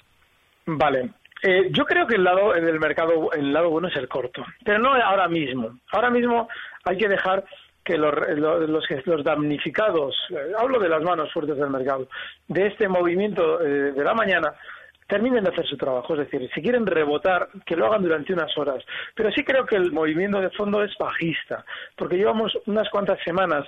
Vale. 0.67 1.11
Eh, 1.43 1.69
yo 1.71 1.85
creo 1.85 2.07
que 2.07 2.17
el 2.17 2.25
lado 2.25 2.53
del 2.53 2.81
mercado, 2.81 3.31
el 3.33 3.53
lado 3.53 3.71
bueno 3.71 3.89
es 3.89 3.97
el 3.97 4.09
corto, 4.09 4.45
pero 4.65 4.79
no 4.79 4.95
ahora 4.95 5.29
mismo. 5.29 5.79
Ahora 5.93 6.11
mismo 6.11 6.49
hay 6.85 6.97
que 6.97 7.09
dejar 7.09 7.45
que 7.85 7.99
los, 7.99 8.15
los, 8.37 8.85
los 9.05 9.25
damnificados, 9.25 10.17
eh, 10.31 10.53
hablo 10.59 10.79
de 10.79 10.89
las 10.89 11.03
manos 11.03 11.31
fuertes 11.33 11.59
del 11.59 11.69
mercado, 11.69 12.09
de 12.49 12.67
este 12.67 12.89
movimiento 12.89 13.61
eh, 13.61 13.93
de 13.93 14.05
la 14.05 14.15
mañana, 14.15 14.55
terminen 15.15 15.45
de 15.45 15.51
hacer 15.51 15.65
su 15.67 15.77
trabajo. 15.77 16.15
Es 16.15 16.29
decir, 16.29 16.51
si 16.53 16.61
quieren 16.61 16.85
rebotar, 16.85 17.49
que 17.65 17.77
lo 17.77 17.87
hagan 17.87 18.03
durante 18.03 18.33
unas 18.33 18.51
horas. 18.59 18.85
Pero 19.15 19.31
sí 19.31 19.45
creo 19.45 19.65
que 19.65 19.77
el 19.77 19.93
movimiento 19.93 20.41
de 20.41 20.51
fondo 20.51 20.83
es 20.83 20.91
bajista, 20.99 21.65
porque 21.95 22.17
llevamos 22.17 22.53
unas 22.67 22.91
cuantas 22.91 23.21
semanas. 23.23 23.65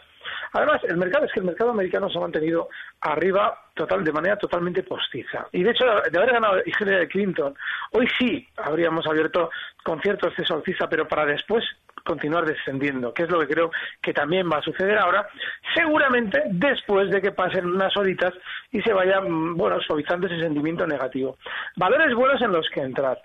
Además, 0.55 0.83
el 0.88 0.97
mercado 0.97 1.25
es 1.25 1.33
que 1.33 1.38
el 1.38 1.47
mercado 1.47 1.71
americano 1.71 2.11
se 2.11 2.19
ha 2.19 2.21
mantenido 2.21 2.69
arriba 3.00 3.57
total, 3.75 4.03
de 4.03 4.11
manera 4.11 4.37
totalmente 4.37 4.83
postiza. 4.83 5.47
Y 5.53 5.62
de 5.62 5.71
hecho, 5.71 5.85
de 6.11 6.19
haber 6.19 6.33
ganado 6.33 6.57
Hillary 6.67 7.07
Clinton, 7.07 7.55
hoy 7.93 8.09
sí 8.19 8.49
habríamos 8.57 9.07
abierto 9.07 9.50
con 9.85 10.00
cierto 10.00 10.26
exceso 10.26 10.57
alcista, 10.57 10.88
pero 10.88 11.07
para 11.07 11.26
después 11.26 11.65
continuar 12.06 12.46
descendiendo, 12.46 13.12
que 13.12 13.25
es 13.25 13.30
lo 13.30 13.40
que 13.40 13.48
creo 13.48 13.70
que 14.00 14.14
también 14.14 14.48
va 14.50 14.58
a 14.58 14.62
suceder 14.62 14.96
ahora, 14.98 15.28
seguramente 15.75 16.42
después 16.46 17.10
de 17.10 17.20
que 17.20 17.32
pasen 17.32 17.66
unas 17.66 17.94
horitas 17.96 18.32
y 18.70 18.80
se 18.80 18.92
vaya, 18.92 19.20
mm, 19.20 19.56
bueno, 19.56 19.80
suavizando 19.80 20.26
ese 20.26 20.40
sentimiento 20.40 20.86
negativo. 20.86 21.36
Valores 21.76 22.14
buenos 22.14 22.40
en 22.40 22.52
los 22.52 22.68
que 22.70 22.80
entrar. 22.80 23.20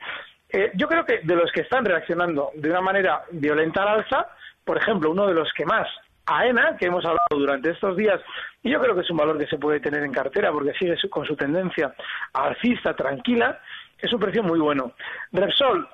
Eh, 0.50 0.72
yo 0.76 0.88
creo 0.88 1.06
que 1.06 1.20
de 1.24 1.36
los 1.36 1.52
que 1.52 1.62
están 1.62 1.86
reaccionando 1.86 2.52
de 2.56 2.70
una 2.70 2.82
manera 2.82 3.24
violenta 3.32 3.84
al 3.84 4.00
alza, 4.00 4.28
por 4.66 4.78
ejemplo, 4.78 5.12
uno 5.12 5.28
de 5.28 5.34
los 5.34 5.52
que 5.54 5.66
más, 5.66 5.88
AENA, 6.26 6.78
que 6.78 6.88
hemos 6.88 7.06
hablado 7.06 7.28
durante 7.32 7.72
estos 7.72 7.96
días, 7.96 8.20
y 8.62 8.70
yo 8.70 8.82
creo 8.82 8.96
que 8.96 9.02
es 9.02 9.10
un 9.10 9.18
valor 9.18 9.38
que 9.38 9.48
se 9.48 9.58
puede 9.58 9.80
tener 9.80 10.04
en 10.04 10.12
cartera 10.12 10.52
porque 10.52 10.74
sigue 10.74 10.96
con 11.10 11.26
su 11.26 11.36
tendencia 11.36 11.94
alcista 12.34 12.94
tranquila, 12.96 13.60
es 13.98 14.12
un 14.12 14.20
precio 14.20 14.44
muy 14.44 14.60
bueno. 14.60 14.94
Repsol, 15.32 15.88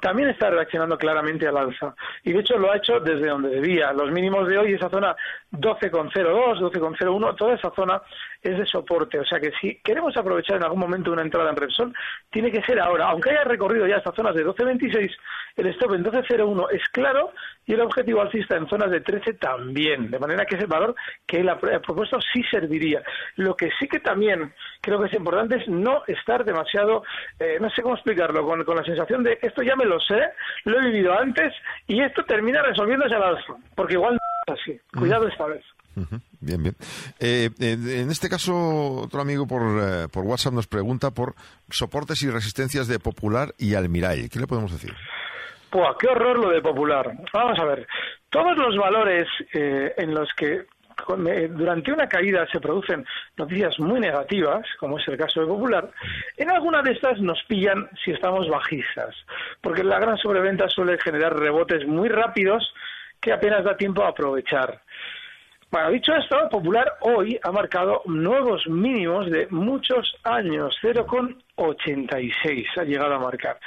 también 0.00 0.28
está 0.28 0.50
reaccionando 0.50 0.96
claramente 0.98 1.46
al 1.46 1.56
alza. 1.56 1.94
Y 2.24 2.32
de 2.32 2.40
hecho 2.40 2.58
lo 2.58 2.70
ha 2.70 2.76
hecho 2.76 3.00
desde 3.00 3.28
donde 3.28 3.50
debía. 3.50 3.92
Los 3.92 4.10
mínimos 4.10 4.48
de 4.48 4.58
hoy, 4.58 4.72
esa 4.74 4.90
zona 4.90 5.14
12,02, 5.52 6.60
12,01, 6.60 7.36
toda 7.36 7.54
esa 7.54 7.70
zona 7.74 8.00
es 8.42 8.58
de 8.58 8.66
soporte. 8.66 9.18
O 9.18 9.24
sea 9.24 9.40
que 9.40 9.52
si 9.60 9.80
queremos 9.82 10.16
aprovechar 10.16 10.56
en 10.56 10.64
algún 10.64 10.80
momento 10.80 11.12
una 11.12 11.22
entrada 11.22 11.50
en 11.50 11.56
Repsol, 11.56 11.94
tiene 12.30 12.50
que 12.50 12.62
ser 12.62 12.80
ahora. 12.80 13.08
Aunque 13.08 13.30
haya 13.30 13.44
recorrido 13.44 13.86
ya 13.86 13.96
estas 13.96 14.14
zonas 14.14 14.34
de 14.34 14.46
12,26, 14.46 15.10
el 15.56 15.66
stop 15.68 15.94
en 15.94 16.04
12,01 16.04 16.66
es 16.72 16.88
claro 16.90 17.32
y 17.64 17.74
el 17.74 17.80
objetivo 17.80 18.20
alcista 18.20 18.56
en 18.56 18.68
zonas 18.68 18.90
de 18.90 19.00
13 19.00 19.34
también. 19.34 20.10
De 20.10 20.18
manera 20.18 20.44
que 20.44 20.56
ese 20.56 20.66
valor 20.66 20.94
que 21.26 21.40
él 21.40 21.48
ha 21.48 21.58
propuesto 21.58 22.18
sí 22.32 22.42
serviría. 22.50 23.02
Lo 23.36 23.56
que 23.56 23.70
sí 23.78 23.88
que 23.88 24.00
también 24.00 24.52
creo 24.86 25.00
que 25.00 25.08
es 25.08 25.14
importante 25.14 25.56
es 25.56 25.68
no 25.68 26.02
estar 26.06 26.44
demasiado, 26.44 27.02
eh, 27.40 27.58
no 27.60 27.68
sé 27.70 27.82
cómo 27.82 27.96
explicarlo, 27.96 28.46
con, 28.46 28.64
con 28.64 28.76
la 28.76 28.84
sensación 28.84 29.24
de 29.24 29.36
esto 29.42 29.62
ya 29.62 29.74
me 29.74 29.84
lo 29.84 29.98
sé, 29.98 30.20
lo 30.64 30.78
he 30.78 30.86
vivido 30.86 31.12
antes 31.18 31.52
y 31.88 32.00
esto 32.00 32.22
termina 32.24 32.62
resolviéndose 32.62 33.16
al 33.16 33.24
alza. 33.24 33.54
Porque 33.74 33.94
igual 33.94 34.14
no 34.14 34.54
es 34.54 34.60
así. 34.60 34.80
Cuidado 34.96 35.26
esta 35.26 35.46
vez. 35.46 35.64
Bien, 36.40 36.62
bien. 36.62 36.76
Eh, 37.18 37.50
en 37.58 38.10
este 38.10 38.28
caso, 38.28 39.02
otro 39.02 39.20
amigo 39.20 39.46
por, 39.46 39.62
eh, 39.62 40.06
por 40.12 40.24
WhatsApp 40.24 40.52
nos 40.52 40.68
pregunta 40.68 41.10
por 41.10 41.34
soportes 41.68 42.22
y 42.22 42.30
resistencias 42.30 42.86
de 42.86 43.00
Popular 43.00 43.54
y 43.58 43.74
Almiray. 43.74 44.28
¿Qué 44.28 44.38
le 44.38 44.46
podemos 44.46 44.70
decir? 44.70 44.94
Pua, 45.70 45.96
qué 45.98 46.06
horror 46.06 46.38
lo 46.38 46.50
de 46.50 46.60
Popular. 46.60 47.12
Vamos 47.32 47.58
a 47.58 47.64
ver. 47.64 47.88
Todos 48.30 48.56
los 48.56 48.76
valores 48.76 49.26
eh, 49.52 49.94
en 49.96 50.14
los 50.14 50.28
que 50.36 50.66
durante 51.50 51.92
una 51.92 52.08
caída 52.08 52.46
se 52.50 52.60
producen 52.60 53.04
noticias 53.36 53.78
muy 53.78 54.00
negativas, 54.00 54.66
como 54.78 54.98
es 54.98 55.06
el 55.08 55.16
caso 55.16 55.40
de 55.40 55.46
Popular, 55.46 55.90
en 56.36 56.50
alguna 56.50 56.82
de 56.82 56.92
estas 56.92 57.20
nos 57.20 57.42
pillan 57.44 57.88
si 58.04 58.12
estamos 58.12 58.48
bajistas, 58.48 59.14
porque 59.60 59.84
la 59.84 59.98
gran 59.98 60.16
sobreventa 60.16 60.68
suele 60.68 60.98
generar 60.98 61.38
rebotes 61.38 61.86
muy 61.86 62.08
rápidos 62.08 62.72
que 63.20 63.32
apenas 63.32 63.64
da 63.64 63.76
tiempo 63.76 64.04
a 64.04 64.08
aprovechar. 64.08 64.80
Bueno, 65.70 65.90
dicho 65.90 66.14
esto, 66.14 66.48
Popular 66.48 66.94
hoy 67.00 67.38
ha 67.42 67.50
marcado 67.50 68.02
nuevos 68.06 68.66
mínimos 68.68 69.30
de 69.30 69.48
muchos 69.50 70.16
años, 70.22 70.78
0,86 70.80 72.66
ha 72.76 72.84
llegado 72.84 73.14
a 73.14 73.18
marcar. 73.18 73.58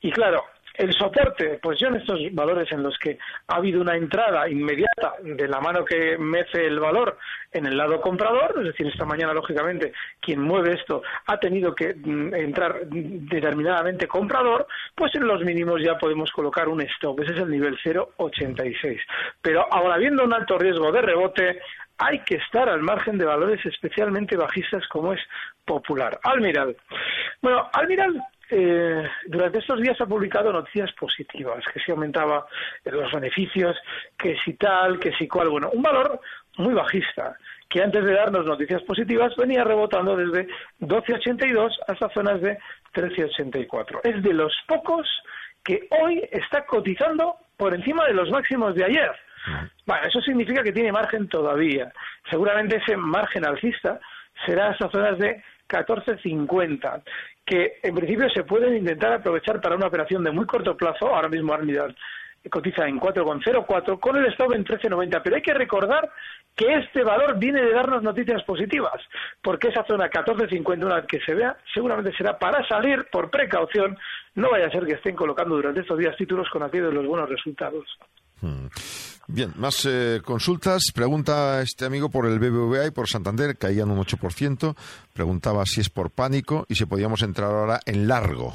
Y 0.00 0.10
claro, 0.10 0.44
el 0.78 0.92
soporte, 0.94 1.58
pues 1.62 1.78
yo 1.78 1.88
en 1.88 1.96
estos 1.96 2.20
valores 2.32 2.70
en 2.72 2.82
los 2.82 2.98
que 2.98 3.18
ha 3.48 3.56
habido 3.56 3.80
una 3.80 3.96
entrada 3.96 4.48
inmediata 4.48 5.14
de 5.22 5.48
la 5.48 5.60
mano 5.60 5.84
que 5.84 6.16
mece 6.18 6.66
el 6.66 6.78
valor 6.80 7.18
en 7.52 7.66
el 7.66 7.76
lado 7.76 8.00
comprador, 8.00 8.54
es 8.58 8.64
decir, 8.64 8.86
esta 8.86 9.04
mañana, 9.04 9.32
lógicamente, 9.32 9.92
quien 10.20 10.40
mueve 10.40 10.74
esto 10.74 11.02
ha 11.26 11.38
tenido 11.38 11.74
que 11.74 11.94
mm, 11.94 12.34
entrar 12.34 12.86
determinadamente 12.86 14.06
comprador, 14.06 14.66
pues 14.94 15.14
en 15.14 15.26
los 15.26 15.42
mínimos 15.42 15.80
ya 15.82 15.96
podemos 15.96 16.30
colocar 16.32 16.68
un 16.68 16.82
stop, 16.82 17.20
ese 17.20 17.32
es 17.32 17.38
el 17.40 17.50
nivel 17.50 17.78
0,86. 17.82 19.00
Pero 19.40 19.66
ahora, 19.72 19.94
habiendo 19.94 20.24
un 20.24 20.34
alto 20.34 20.58
riesgo 20.58 20.92
de 20.92 21.02
rebote, 21.02 21.60
hay 21.98 22.18
que 22.20 22.36
estar 22.36 22.68
al 22.68 22.82
margen 22.82 23.16
de 23.18 23.24
valores 23.24 23.64
especialmente 23.64 24.36
bajistas 24.36 24.86
como 24.88 25.12
es 25.12 25.20
popular. 25.64 26.18
Almiral. 26.22 26.76
Bueno, 27.40 27.68
Almiral 27.72 28.22
eh, 28.50 29.08
durante 29.26 29.58
estos 29.58 29.80
días 29.80 30.00
ha 30.00 30.06
publicado 30.06 30.52
noticias 30.52 30.92
positivas, 30.92 31.64
que 31.72 31.80
si 31.80 31.90
aumentaba 31.90 32.46
los 32.84 33.12
beneficios, 33.12 33.76
que 34.18 34.36
si 34.44 34.54
tal, 34.54 34.98
que 34.98 35.12
si 35.12 35.26
cual. 35.26 35.48
Bueno, 35.48 35.70
un 35.72 35.82
valor 35.82 36.20
muy 36.58 36.74
bajista, 36.74 37.36
que 37.68 37.82
antes 37.82 38.04
de 38.04 38.12
darnos 38.12 38.46
noticias 38.46 38.82
positivas 38.82 39.34
venía 39.36 39.64
rebotando 39.64 40.16
desde 40.16 40.48
12.82 40.80 41.72
hasta 41.88 42.08
zonas 42.10 42.40
de 42.40 42.58
13.84. 42.94 44.00
Es 44.04 44.22
de 44.22 44.32
los 44.32 44.52
pocos 44.66 45.06
que 45.64 45.88
hoy 46.00 46.22
está 46.30 46.64
cotizando 46.64 47.36
por 47.56 47.74
encima 47.74 48.06
de 48.06 48.14
los 48.14 48.30
máximos 48.30 48.74
de 48.74 48.84
ayer. 48.84 49.12
Bueno, 49.84 50.06
eso 50.06 50.20
significa 50.20 50.62
que 50.62 50.72
tiene 50.72 50.92
margen 50.92 51.28
todavía. 51.28 51.92
Seguramente 52.30 52.76
ese 52.76 52.96
margen 52.96 53.46
alcista 53.46 54.00
será 54.44 54.68
hasta 54.68 54.90
zonas 54.90 55.18
de 55.18 55.42
14.50, 55.68 57.02
que 57.46 57.78
en 57.82 57.94
principio 57.94 58.28
se 58.30 58.42
pueden 58.44 58.76
intentar 58.76 59.12
aprovechar 59.14 59.60
para 59.60 59.76
una 59.76 59.86
operación 59.86 60.24
de 60.24 60.32
muy 60.32 60.44
corto 60.46 60.76
plazo. 60.76 61.06
Ahora 61.14 61.28
mismo 61.28 61.54
Armidal 61.54 61.96
cotiza 62.50 62.86
en 62.86 63.00
4,04 63.00 63.98
con 64.00 64.16
el 64.16 64.26
stop 64.26 64.52
en 64.52 64.64
13,90. 64.64 65.20
Pero 65.22 65.36
hay 65.36 65.42
que 65.42 65.54
recordar 65.54 66.10
que 66.54 66.74
este 66.74 67.02
valor 67.02 67.38
viene 67.38 67.62
de 67.62 67.72
darnos 67.72 68.02
noticias 68.02 68.42
positivas, 68.44 69.00
porque 69.42 69.68
esa 69.68 69.84
zona 69.84 70.08
14,50, 70.10 70.84
una 70.84 71.02
que 71.02 71.20
se 71.20 71.34
vea, 71.34 71.56
seguramente 71.74 72.16
será 72.16 72.38
para 72.38 72.66
salir 72.66 73.06
por 73.10 73.30
precaución. 73.30 73.96
No 74.34 74.50
vaya 74.50 74.66
a 74.66 74.70
ser 74.70 74.84
que 74.86 74.94
estén 74.94 75.16
colocando 75.16 75.56
durante 75.56 75.80
estos 75.80 75.98
días 75.98 76.16
títulos 76.16 76.48
con 76.50 76.62
aquellos 76.62 76.88
de 76.88 76.94
los 76.94 77.06
buenos 77.06 77.28
resultados. 77.28 77.86
Hmm. 78.40 78.66
Bien, 79.28 79.52
más 79.56 79.84
eh, 79.86 80.20
consultas. 80.24 80.92
Pregunta 80.94 81.60
este 81.60 81.84
amigo 81.84 82.08
por 82.10 82.26
el 82.26 82.38
BBVA 82.38 82.86
y 82.86 82.90
por 82.90 83.08
Santander, 83.08 83.56
caían 83.56 83.90
un 83.90 83.98
8%. 83.98 84.76
Preguntaba 85.12 85.64
si 85.64 85.80
es 85.80 85.90
por 85.90 86.10
pánico 86.10 86.64
y 86.68 86.74
si 86.76 86.86
podíamos 86.86 87.22
entrar 87.22 87.50
ahora 87.50 87.80
en 87.86 88.06
largo. 88.06 88.52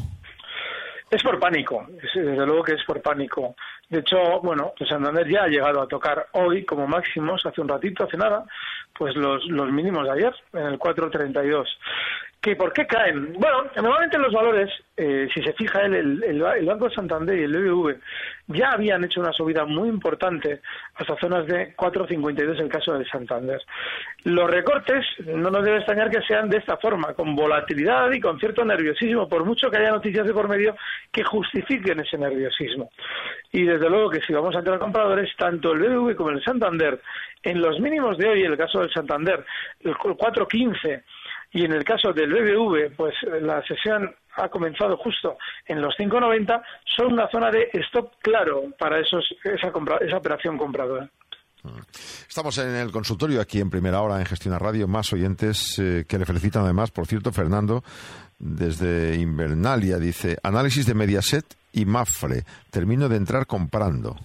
Es 1.12 1.22
por 1.24 1.38
pánico, 1.40 1.86
desde 2.14 2.46
luego 2.46 2.64
que 2.64 2.76
es 2.76 2.84
por 2.86 3.02
pánico. 3.02 3.54
De 3.90 4.00
hecho, 4.00 4.40
bueno, 4.42 4.72
pues 4.78 4.90
Santander 4.90 5.28
ya 5.30 5.44
ha 5.44 5.48
llegado 5.50 5.82
a 5.82 5.88
tocar 5.88 6.28
hoy 6.32 6.64
como 6.64 6.88
máximos, 6.88 7.46
hace 7.46 7.60
un 7.60 7.68
ratito, 7.68 8.06
hace 8.06 8.16
nada, 8.16 8.46
pues 8.98 9.14
los, 9.18 9.46
mínimos 9.74 10.06
de 10.06 10.12
ayer, 10.12 10.34
en 10.54 10.68
el 10.68 10.80
4.32. 10.80 11.66
¿Que 12.42 12.56
¿Por 12.56 12.74
qué 12.74 12.88
caen? 12.88 13.34
Bueno, 13.34 13.66
normalmente 13.76 14.18
los 14.18 14.34
valores, 14.34 14.68
eh, 14.98 15.30
si 15.32 15.44
se 15.44 15.54
fija 15.54 15.82
él, 15.82 15.94
el, 15.94 16.42
el, 16.42 16.66
Banco 16.66 16.90
de 16.90 16.96
Santander 16.96 17.38
y 17.38 17.44
el 17.44 17.56
BBV 17.56 18.00
ya 18.48 18.72
habían 18.72 19.04
hecho 19.04 19.22
una 19.22 19.32
subida 19.32 19.64
muy 19.64 19.88
importante 19.90 20.60
hasta 20.96 21.16
zonas 21.18 21.46
de 21.46 21.76
4,52 21.76 22.56
en 22.56 22.64
el 22.64 22.70
caso 22.70 22.98
de 22.98 23.06
Santander. 23.06 23.62
Los 24.24 24.50
recortes 24.50 25.06
no 25.28 25.52
nos 25.52 25.64
debe 25.64 25.78
extrañar 25.78 26.10
que 26.10 26.24
sean 26.24 26.50
de 26.50 26.58
esta 26.58 26.78
forma, 26.78 27.14
con 27.14 27.36
volatilidad 27.36 28.12
y 28.12 28.20
con 28.20 28.40
cierto 28.40 28.66
nerviosismo, 28.66 29.30
por 29.30 29.46
mucho 29.46 29.70
que 29.70 29.78
haya 29.78 29.92
noticias 29.92 30.26
de 30.26 30.34
por 30.34 30.50
medio 30.50 30.76
que 31.12 31.24
justifiquen 31.24 32.00
ese 32.00 32.18
nerviosismo. 32.18 32.90
Y 33.52 33.66
desde 33.66 33.88
luego 33.88 34.10
que 34.10 34.22
si 34.22 34.34
vamos 34.34 34.56
a 34.56 34.60
entrar 34.60 34.80
compradores, 34.80 35.30
tanto 35.38 35.74
el 35.74 35.80
BBV 35.80 36.16
como 36.16 36.32
el 36.32 36.44
Santander, 36.44 37.00
en 37.44 37.62
los 37.62 37.80
mínimos 37.80 38.18
de 38.18 38.30
hoy, 38.30 38.44
en 38.44 38.52
el 38.52 38.58
caso 38.58 38.80
del 38.80 38.92
Santander, 38.92 39.46
el 39.82 39.94
4,15 39.94 41.04
y 41.51 41.65
en 41.65 41.74
el 41.74 41.84
caso 41.84 42.13
del 42.13 42.31
BBV, 42.31 42.96
pues 42.96 43.13
la 43.41 43.62
sesión 43.65 44.13
ha 44.36 44.50
comenzado 44.50 44.98
justo 44.98 45.38
en 45.65 45.81
los 45.81 45.93
5.90, 45.98 46.62
son 46.96 47.13
una 47.13 47.29
zona 47.29 47.51
de 47.51 47.70
stop 47.74 48.13
claro 48.22 48.63
para 48.77 49.00
esos, 49.00 49.25
esa, 49.43 49.72
esa 50.01 50.17
operación 50.17 50.58
compradora. 50.58 51.10
Estamos 52.27 52.58
en 52.58 52.75
el 52.75 52.91
consultorio 52.91 53.39
aquí 53.39 53.60
en 53.60 53.70
primera 53.70 54.01
hora 54.01 54.20
en 54.20 54.25
Gestión 54.25 54.58
Radio, 54.58 54.88
más 54.88 55.13
oyentes 55.13 55.77
eh, 55.77 56.05
que 56.08 56.17
le 56.17 56.25
felicitan 56.25 56.63
además, 56.63 56.89
por 56.91 57.05
cierto, 57.05 57.31
Fernando, 57.31 57.84
desde 58.39 59.15
Invernalia, 59.17 59.98
dice, 59.98 60.38
análisis 60.41 60.88
de 60.88 60.96
Mediaset 60.96 61.46
y 61.74 61.86
Mafre, 61.86 62.43
termino 62.72 63.10
de 63.10 63.17
entrar 63.17 63.46
comprando 63.46 64.15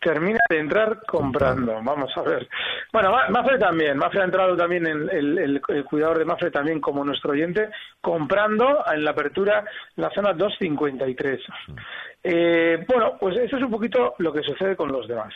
termina 0.00 0.38
de 0.48 0.58
entrar 0.58 1.00
comprando. 1.06 1.80
Vamos 1.82 2.10
a 2.16 2.22
ver. 2.22 2.48
Bueno, 2.92 3.12
Mafre 3.30 3.58
también. 3.58 3.96
Mafre 3.98 4.22
ha 4.22 4.24
entrado 4.24 4.56
también, 4.56 4.86
en 4.86 5.08
el, 5.10 5.38
el, 5.38 5.84
cuidador 5.84 6.18
de 6.18 6.24
Mafre 6.24 6.50
también 6.50 6.80
como 6.80 7.04
nuestro 7.04 7.32
oyente, 7.32 7.68
comprando 8.00 8.84
en 8.92 9.04
la 9.04 9.10
apertura 9.10 9.64
la 9.96 10.10
zona 10.10 10.32
253. 10.32 11.40
Eh, 12.30 12.84
bueno, 12.86 13.16
pues 13.18 13.38
eso 13.38 13.56
es 13.56 13.62
un 13.62 13.70
poquito 13.70 14.14
lo 14.18 14.30
que 14.30 14.42
sucede 14.42 14.76
con 14.76 14.92
los 14.92 15.08
demás. 15.08 15.32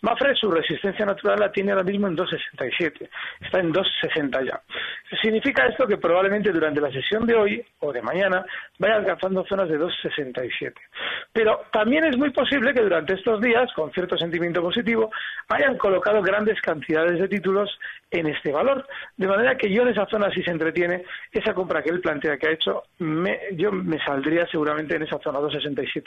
Mafre, 0.00 0.34
su 0.34 0.50
resistencia 0.50 1.04
natural 1.04 1.38
la 1.38 1.52
tiene 1.52 1.72
ahora 1.72 1.84
mismo 1.84 2.08
en 2.08 2.16
2,67. 2.16 3.10
Está 3.42 3.60
en 3.60 3.70
2,60 3.70 4.46
ya. 4.46 4.58
Significa 5.20 5.66
esto 5.66 5.86
que 5.86 5.98
probablemente 5.98 6.50
durante 6.50 6.80
la 6.80 6.90
sesión 6.90 7.26
de 7.26 7.34
hoy 7.34 7.62
o 7.80 7.92
de 7.92 8.00
mañana 8.00 8.42
vaya 8.78 8.96
alcanzando 8.96 9.44
zonas 9.44 9.68
de 9.68 9.78
2,67. 9.78 10.72
Pero 11.30 11.60
también 11.72 12.04
es 12.04 12.16
muy 12.16 12.30
posible 12.30 12.72
que 12.72 12.80
durante 12.80 13.12
estos 13.16 13.38
días, 13.42 13.70
con 13.74 13.92
cierto 13.92 14.16
sentimiento 14.16 14.62
positivo, 14.62 15.10
hayan 15.48 15.76
colocado 15.76 16.22
grandes 16.22 16.58
cantidades 16.62 17.20
de 17.20 17.28
títulos 17.28 17.78
en 18.10 18.28
este 18.28 18.50
valor. 18.50 18.86
De 19.18 19.26
manera 19.26 19.58
que 19.58 19.70
yo 19.70 19.82
en 19.82 19.88
esa 19.88 20.06
zona, 20.06 20.30
si 20.30 20.42
se 20.42 20.50
entretiene, 20.52 21.04
esa 21.32 21.52
compra 21.52 21.82
que 21.82 21.90
él 21.90 22.00
plantea 22.00 22.38
que 22.38 22.48
ha 22.48 22.52
hecho, 22.52 22.84
yo 22.98 23.72
me 23.72 24.02
saldría 24.02 24.46
seguramente 24.46 24.96
en 24.96 25.02
esa 25.02 25.18
zona 25.18 25.38
2,67. 25.38 26.04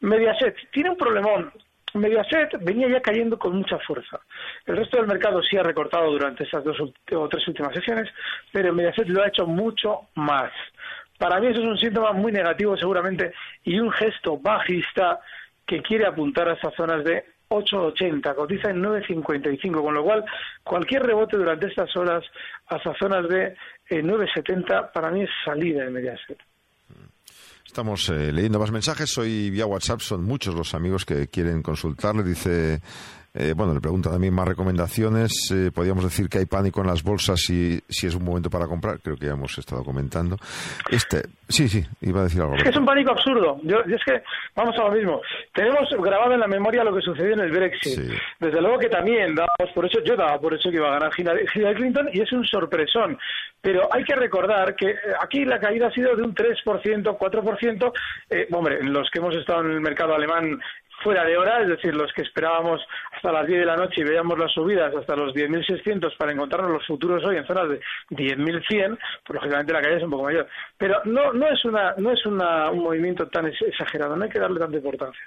Mediaset 0.00 0.56
tiene 0.70 0.90
un 0.90 0.96
problemón. 0.96 1.52
Mediaset 1.94 2.56
venía 2.60 2.88
ya 2.88 3.00
cayendo 3.00 3.38
con 3.38 3.56
mucha 3.56 3.78
fuerza. 3.80 4.20
El 4.64 4.76
resto 4.76 4.96
del 4.96 5.06
mercado 5.06 5.42
sí 5.42 5.56
ha 5.56 5.62
recortado 5.62 6.10
durante 6.10 6.44
estas 6.44 6.62
dos 6.64 6.78
o 6.80 7.28
tres 7.28 7.48
últimas 7.48 7.74
sesiones, 7.74 8.08
pero 8.52 8.72
Mediaset 8.72 9.08
lo 9.08 9.22
ha 9.22 9.28
hecho 9.28 9.46
mucho 9.46 10.08
más. 10.14 10.52
Para 11.18 11.38
mí 11.40 11.48
eso 11.48 11.60
es 11.60 11.66
un 11.66 11.78
síntoma 11.78 12.12
muy 12.12 12.32
negativo 12.32 12.76
seguramente 12.76 13.34
y 13.64 13.78
un 13.78 13.90
gesto 13.92 14.38
bajista 14.38 15.20
que 15.66 15.82
quiere 15.82 16.06
apuntar 16.06 16.48
a 16.48 16.54
esas 16.54 16.74
zonas 16.74 17.04
de 17.04 17.24
8.80, 17.50 18.34
cotiza 18.36 18.70
en 18.70 18.82
9.55, 18.82 19.82
con 19.82 19.94
lo 19.94 20.04
cual 20.04 20.24
cualquier 20.62 21.02
rebote 21.02 21.36
durante 21.36 21.66
estas 21.66 21.94
horas 21.96 22.24
hasta 22.68 22.94
zonas 22.94 23.28
de 23.28 23.56
9.70 23.90 24.84
eh, 24.84 24.88
para 24.94 25.10
mí 25.10 25.22
es 25.22 25.30
salida 25.44 25.84
de 25.84 25.90
Mediaset. 25.90 26.38
Estamos 27.70 28.08
eh, 28.08 28.32
leyendo 28.32 28.58
más 28.58 28.72
mensajes. 28.72 29.16
Hoy 29.16 29.48
vía 29.48 29.64
WhatsApp 29.64 30.00
son 30.00 30.24
muchos 30.24 30.56
los 30.56 30.74
amigos 30.74 31.04
que 31.04 31.28
quieren 31.28 31.62
consultarle. 31.62 32.24
Dice 32.24 32.82
eh, 33.32 33.54
bueno, 33.56 33.72
le 33.74 33.80
pregunta 33.80 34.10
también 34.10 34.34
más 34.34 34.48
recomendaciones. 34.48 35.30
Eh, 35.52 35.70
podríamos 35.72 36.02
decir 36.02 36.28
que 36.28 36.38
hay 36.38 36.46
pánico 36.46 36.80
en 36.80 36.88
las 36.88 37.02
bolsas 37.02 37.38
y 37.50 37.80
si 37.88 38.06
es 38.08 38.14
un 38.14 38.24
momento 38.24 38.50
para 38.50 38.66
comprar. 38.66 38.98
Creo 39.00 39.16
que 39.16 39.26
ya 39.26 39.32
hemos 39.32 39.56
estado 39.56 39.84
comentando. 39.84 40.36
Este, 40.90 41.22
sí, 41.48 41.68
sí, 41.68 41.84
iba 42.00 42.20
a 42.20 42.24
decir 42.24 42.40
algo. 42.40 42.56
Es 42.56 42.64
que 42.64 42.70
es 42.70 42.76
un 42.76 42.84
pánico 42.84 43.12
absurdo. 43.12 43.60
Yo, 43.62 43.78
es 43.80 44.02
que 44.04 44.22
vamos 44.56 44.74
a 44.78 44.82
lo 44.82 44.92
mismo. 44.92 45.20
Tenemos 45.54 45.88
grabado 46.02 46.34
en 46.34 46.40
la 46.40 46.48
memoria 46.48 46.82
lo 46.82 46.94
que 46.94 47.02
sucedió 47.02 47.34
en 47.34 47.40
el 47.40 47.52
Brexit. 47.52 48.00
Desde 48.40 48.60
luego 48.60 48.78
que 48.78 48.88
también 48.88 49.34
dábamos 49.34 49.74
por 49.74 49.86
eso, 49.86 50.00
yo 50.04 50.16
daba 50.16 50.40
por 50.40 50.52
eso 50.54 50.68
que 50.68 50.76
iba 50.76 50.88
a 50.88 50.98
ganar 50.98 51.12
Hillary 51.16 51.74
Clinton 51.74 52.08
y 52.12 52.22
es 52.22 52.32
un 52.32 52.44
sorpresón. 52.44 53.16
Pero 53.60 53.88
hay 53.92 54.04
que 54.04 54.14
recordar 54.14 54.74
que 54.74 54.90
eh, 54.90 54.96
aquí 55.22 55.44
la 55.44 55.60
caída 55.60 55.88
ha 55.88 55.92
sido 55.92 56.16
de 56.16 56.22
un 56.22 56.34
3%, 56.34 56.64
4%. 57.18 57.92
Eh, 58.30 58.48
hombre, 58.52 58.82
los 58.82 59.10
que 59.10 59.18
hemos 59.18 59.36
estado 59.36 59.60
en 59.60 59.72
el 59.72 59.80
mercado 59.80 60.14
alemán 60.14 60.58
fuera 61.02 61.24
de 61.24 61.36
hora, 61.36 61.62
es 61.62 61.68
decir, 61.68 61.94
los 61.94 62.12
que 62.12 62.22
esperábamos 62.22 62.80
hasta 63.14 63.32
las 63.32 63.46
10 63.46 63.60
de 63.60 63.66
la 63.66 63.76
noche 63.76 64.00
y 64.00 64.04
veíamos 64.04 64.38
las 64.38 64.52
subidas 64.52 64.94
hasta 64.94 65.16
los 65.16 65.34
10.600 65.34 66.16
para 66.16 66.32
encontrarnos 66.32 66.72
los 66.72 66.86
futuros 66.86 67.22
hoy 67.24 67.36
en 67.36 67.46
zonas 67.46 67.68
de 67.68 67.80
10.100, 68.10 68.98
pues 69.26 69.34
lógicamente 69.34 69.72
la 69.72 69.80
caída 69.80 69.98
es 69.98 70.04
un 70.04 70.10
poco 70.10 70.24
mayor. 70.24 70.46
Pero 70.78 71.00
no, 71.04 71.32
no 71.32 71.48
es, 71.48 71.64
una, 71.64 71.94
no 71.96 72.12
es 72.12 72.24
una, 72.26 72.70
un 72.70 72.80
movimiento 72.80 73.26
tan 73.28 73.46
exagerado, 73.46 74.16
no 74.16 74.24
hay 74.24 74.30
que 74.30 74.38
darle 74.38 74.60
tanta 74.60 74.76
importancia. 74.76 75.22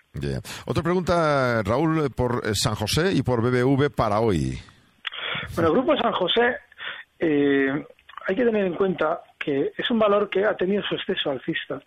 Otra 0.66 0.84
pregunta, 0.84 1.62
Raúl, 1.64 2.10
por 2.16 2.42
eh, 2.44 2.54
San 2.54 2.76
José 2.76 3.12
y 3.14 3.24
por 3.24 3.42
BBV 3.42 3.94
para 3.96 4.20
hoy. 4.20 4.60
Bueno, 5.56 5.70
el 5.70 5.76
Grupo 5.76 5.96
San 5.98 6.14
José 6.14 6.58
eh, 7.20 7.86
hay 8.28 8.36
que 8.36 8.44
tener 8.44 8.66
en 8.66 8.76
cuenta 8.76 9.22
que 9.44 9.74
es 9.78 9.92
un 9.92 10.00
valor 10.00 10.30
que 10.30 10.46
ha 10.46 10.56
tenido 10.56 10.82
su 10.84 10.96
exceso 10.96 11.32
alcista. 11.32 11.82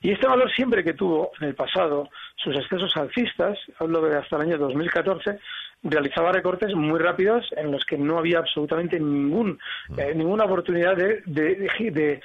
Y 0.00 0.12
este 0.12 0.26
valor 0.26 0.50
siempre 0.52 0.82
que 0.82 0.94
tuvo 0.94 1.32
en 1.40 1.48
el 1.48 1.54
pasado 1.54 2.08
sus 2.36 2.56
excesos 2.56 2.96
alcistas, 2.96 3.58
hablo 3.78 4.00
de 4.02 4.16
hasta 4.16 4.36
el 4.36 4.42
año 4.42 4.58
2014, 4.58 5.38
realizaba 5.82 6.32
recortes 6.32 6.74
muy 6.74 6.98
rápidos 6.98 7.46
en 7.56 7.70
los 7.70 7.84
que 7.84 7.98
no 7.98 8.18
había 8.18 8.38
absolutamente 8.38 8.98
ningún, 8.98 9.58
eh, 9.98 10.14
ninguna 10.14 10.44
oportunidad 10.44 10.96
de, 10.96 11.22
de, 11.26 11.90
de 11.90 12.20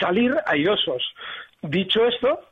salir 0.00 0.34
airosos. 0.46 1.02
Dicho 1.62 2.04
esto, 2.06 2.48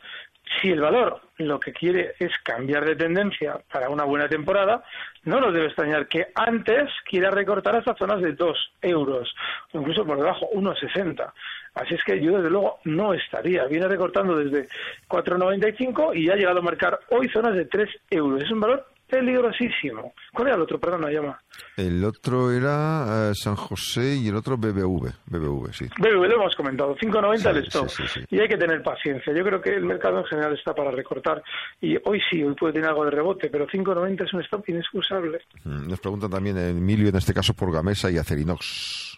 si 0.61 0.71
el 0.71 0.81
valor 0.81 1.21
lo 1.39 1.59
que 1.59 1.73
quiere 1.73 2.15
es 2.19 2.31
cambiar 2.43 2.85
de 2.85 2.97
tendencia 2.97 3.61
para 3.73 3.89
una 3.89 4.05
buena 4.05 4.29
temporada, 4.29 4.85
no 5.25 5.41
nos 5.41 5.53
debe 5.53 5.67
extrañar 5.67 6.07
que 6.07 6.29
antes 6.35 6.91
quiera 7.09 7.31
recortar 7.31 7.77
hasta 7.77 7.95
zonas 7.95 8.21
de 8.21 8.33
2 8.33 8.73
euros, 8.83 9.35
o 9.73 9.81
incluso 9.81 10.05
por 10.05 10.19
debajo 10.19 10.49
1,60. 10.53 11.33
Así 11.75 11.95
es 11.95 12.05
que 12.05 12.21
yo 12.21 12.37
desde 12.37 12.51
luego 12.51 12.79
no 12.85 13.15
estaría. 13.15 13.65
Viene 13.67 13.89
recortando 13.89 14.37
desde 14.37 14.69
4,95 15.09 16.17
y 16.17 16.31
ha 16.31 16.37
llegado 16.37 16.61
a 16.61 16.63
marcar 16.63 17.01
hoy 17.11 17.29
zonas 17.29 17.55
de 17.55 17.65
3 17.65 17.89
euros. 18.11 18.43
Es 18.43 18.51
un 18.51 18.61
valor 18.61 18.87
peligrosísimo. 19.09 20.15
¿Cuál 20.33 20.49
era 20.49 20.57
el 20.57 20.63
otro? 20.63 20.79
Perdón, 20.79 21.11
llama. 21.11 21.39
El 21.77 22.05
otro 22.05 22.51
era 22.51 23.31
eh, 23.31 23.35
San 23.35 23.55
José 23.57 24.17
y 24.17 24.29
el 24.29 24.37
otro 24.37 24.57
BBV. 24.57 25.13
BBV, 25.27 25.73
sí. 25.73 25.87
BBV, 25.99 26.29
lo 26.29 26.35
hemos 26.37 26.57
comentado. 26.57 26.97
5.90 26.97 27.51
el 27.51 27.57
stop. 27.67 27.89
y 28.31 28.41
hay 28.41 28.49
que 28.49 28.57
tener 28.57 28.83
paciencia. 28.83 29.33
Yo 29.33 29.45
creo 29.45 29.61
que 29.61 29.71
el 29.71 29.85
mercado 29.85 30.19
en 30.19 30.25
general 30.25 30.55
está 30.55 30.75
para 30.75 30.91
recortar. 30.91 31.43
Y 31.81 31.97
hoy 32.05 32.21
sí, 32.31 32.43
hoy 32.43 32.55
puede 32.55 32.75
tener 32.75 32.89
algo 32.89 33.05
de 33.05 33.11
rebote, 33.11 33.51
pero 33.51 33.67
5.90 33.67 34.25
es 34.25 34.33
un 34.33 34.41
stop 34.43 34.69
inexcusable. 34.69 35.41
Mm, 35.65 35.89
nos 35.89 36.01
preguntan 36.01 36.31
también 36.31 36.57
Emilio, 36.59 37.09
en 37.09 37.17
este 37.17 37.35
caso 37.35 37.55
por 37.55 37.73
Gamesa 37.73 38.11
y 38.11 38.19
Acerinox. 38.19 39.14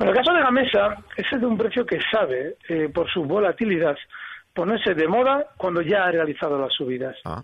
Bueno, 0.00 0.12
el 0.12 0.18
caso 0.18 0.32
de 0.32 0.42
Gamesa 0.42 0.96
es 1.14 1.30
de 1.38 1.46
un 1.46 1.58
precio 1.58 1.84
que 1.84 2.00
sabe, 2.10 2.56
eh, 2.70 2.88
por 2.88 3.06
su 3.10 3.22
volatilidad, 3.22 3.98
ponerse 4.54 4.94
de 4.94 5.06
moda 5.06 5.48
cuando 5.58 5.82
ya 5.82 6.04
ha 6.04 6.10
realizado 6.10 6.58
las 6.58 6.72
subidas. 6.72 7.18
Ah. 7.26 7.42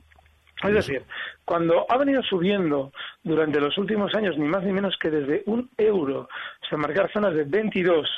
Es 0.62 0.72
decir, 0.72 1.02
cuando 1.44 1.84
ha 1.86 1.98
venido 1.98 2.22
subiendo 2.22 2.92
durante 3.22 3.60
los 3.60 3.76
últimos 3.76 4.14
años, 4.14 4.38
ni 4.38 4.48
más 4.48 4.64
ni 4.64 4.72
menos 4.72 4.96
que 4.98 5.10
desde 5.10 5.42
un 5.44 5.68
euro 5.76 6.30
hasta 6.62 6.78
marcar 6.78 7.12
zonas 7.12 7.34
de 7.34 7.44
22, 7.44 8.08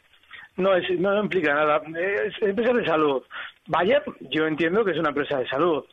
no, 0.56 0.74
es, 0.74 0.84
no 0.98 1.22
implica 1.22 1.54
nada. 1.54 1.80
Es, 1.96 2.34
empresas 2.42 2.76
de 2.76 2.86
salud. 2.86 3.22
Bayer, 3.66 4.02
yo 4.30 4.46
entiendo 4.46 4.84
que 4.84 4.90
es 4.92 4.98
una 4.98 5.10
empresa 5.10 5.38
de 5.38 5.48
salud. 5.48 5.84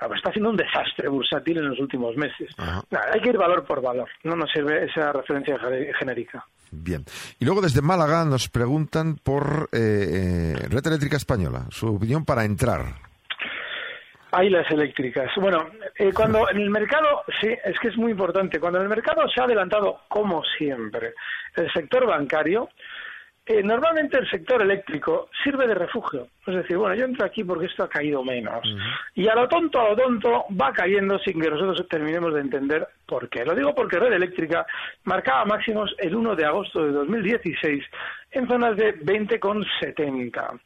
Está 0.00 0.30
haciendo 0.30 0.50
un 0.50 0.56
desastre 0.56 1.08
bursátil 1.08 1.58
en 1.58 1.68
los 1.68 1.78
últimos 1.78 2.16
meses. 2.16 2.50
hay 2.58 3.20
que 3.20 3.28
ir 3.28 3.38
valor 3.38 3.64
por 3.64 3.80
valor. 3.80 4.08
No 4.24 4.36
nos 4.36 4.50
sirve 4.50 4.84
esa 4.84 5.12
referencia 5.12 5.58
genérica. 5.98 6.44
Bien. 6.70 7.04
Y 7.38 7.44
luego 7.44 7.60
desde 7.60 7.80
Málaga 7.80 8.24
nos 8.24 8.48
preguntan 8.48 9.16
por 9.16 9.68
eh, 9.72 9.78
eh, 9.78 10.68
Red 10.68 10.86
Eléctrica 10.86 11.16
Española, 11.16 11.66
su 11.70 11.94
opinión 11.94 12.24
para 12.24 12.44
entrar. 12.44 12.96
Hay 14.32 14.50
las 14.50 14.68
eléctricas. 14.72 15.30
Bueno, 15.36 15.68
eh, 15.96 16.10
cuando 16.12 16.50
en 16.50 16.58
el 16.58 16.68
mercado, 16.68 17.22
sí, 17.40 17.48
es 17.64 17.78
que 17.78 17.88
es 17.88 17.96
muy 17.96 18.10
importante, 18.10 18.58
cuando 18.58 18.78
en 18.78 18.84
el 18.84 18.88
mercado 18.88 19.22
se 19.32 19.40
ha 19.40 19.44
adelantado, 19.44 20.00
como 20.08 20.42
siempre, 20.58 21.14
el 21.54 21.72
sector 21.72 22.04
bancario, 22.04 22.68
eh, 23.46 23.62
normalmente 23.62 24.18
el 24.18 24.28
sector 24.30 24.62
eléctrico 24.62 25.28
sirve 25.42 25.66
de 25.66 25.74
refugio. 25.74 26.28
Es 26.46 26.54
decir, 26.54 26.78
bueno, 26.78 26.94
yo 26.94 27.04
entro 27.04 27.26
aquí 27.26 27.44
porque 27.44 27.66
esto 27.66 27.84
ha 27.84 27.88
caído 27.88 28.24
menos. 28.24 28.62
Y 29.14 29.28
a 29.28 29.34
lo 29.34 29.46
tonto, 29.48 29.80
a 29.80 29.90
lo 29.90 29.96
tonto, 29.96 30.46
va 30.58 30.72
cayendo 30.72 31.18
sin 31.18 31.38
que 31.40 31.50
nosotros 31.50 31.86
terminemos 31.88 32.32
de 32.32 32.40
entender 32.40 32.88
por 33.06 33.28
qué. 33.28 33.44
Lo 33.44 33.54
digo 33.54 33.74
porque 33.74 33.98
Red 33.98 34.14
Eléctrica 34.14 34.64
marcaba 35.04 35.44
máximos 35.44 35.94
el 35.98 36.14
1 36.14 36.36
de 36.36 36.46
agosto 36.46 36.84
de 36.84 36.92
2016 36.92 37.84
en 38.32 38.48
zonas 38.48 38.76
de 38.76 38.98
20,70 39.00 40.60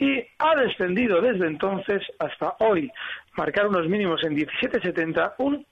y 0.00 0.26
ha 0.38 0.54
descendido 0.54 1.20
desde 1.20 1.46
entonces 1.46 2.02
hasta 2.18 2.54
hoy, 2.60 2.90
marcar 3.36 3.66
unos 3.66 3.86
mínimos 3.86 4.24
en 4.24 4.34
17,70, 4.34 5.34
un 5.38 5.66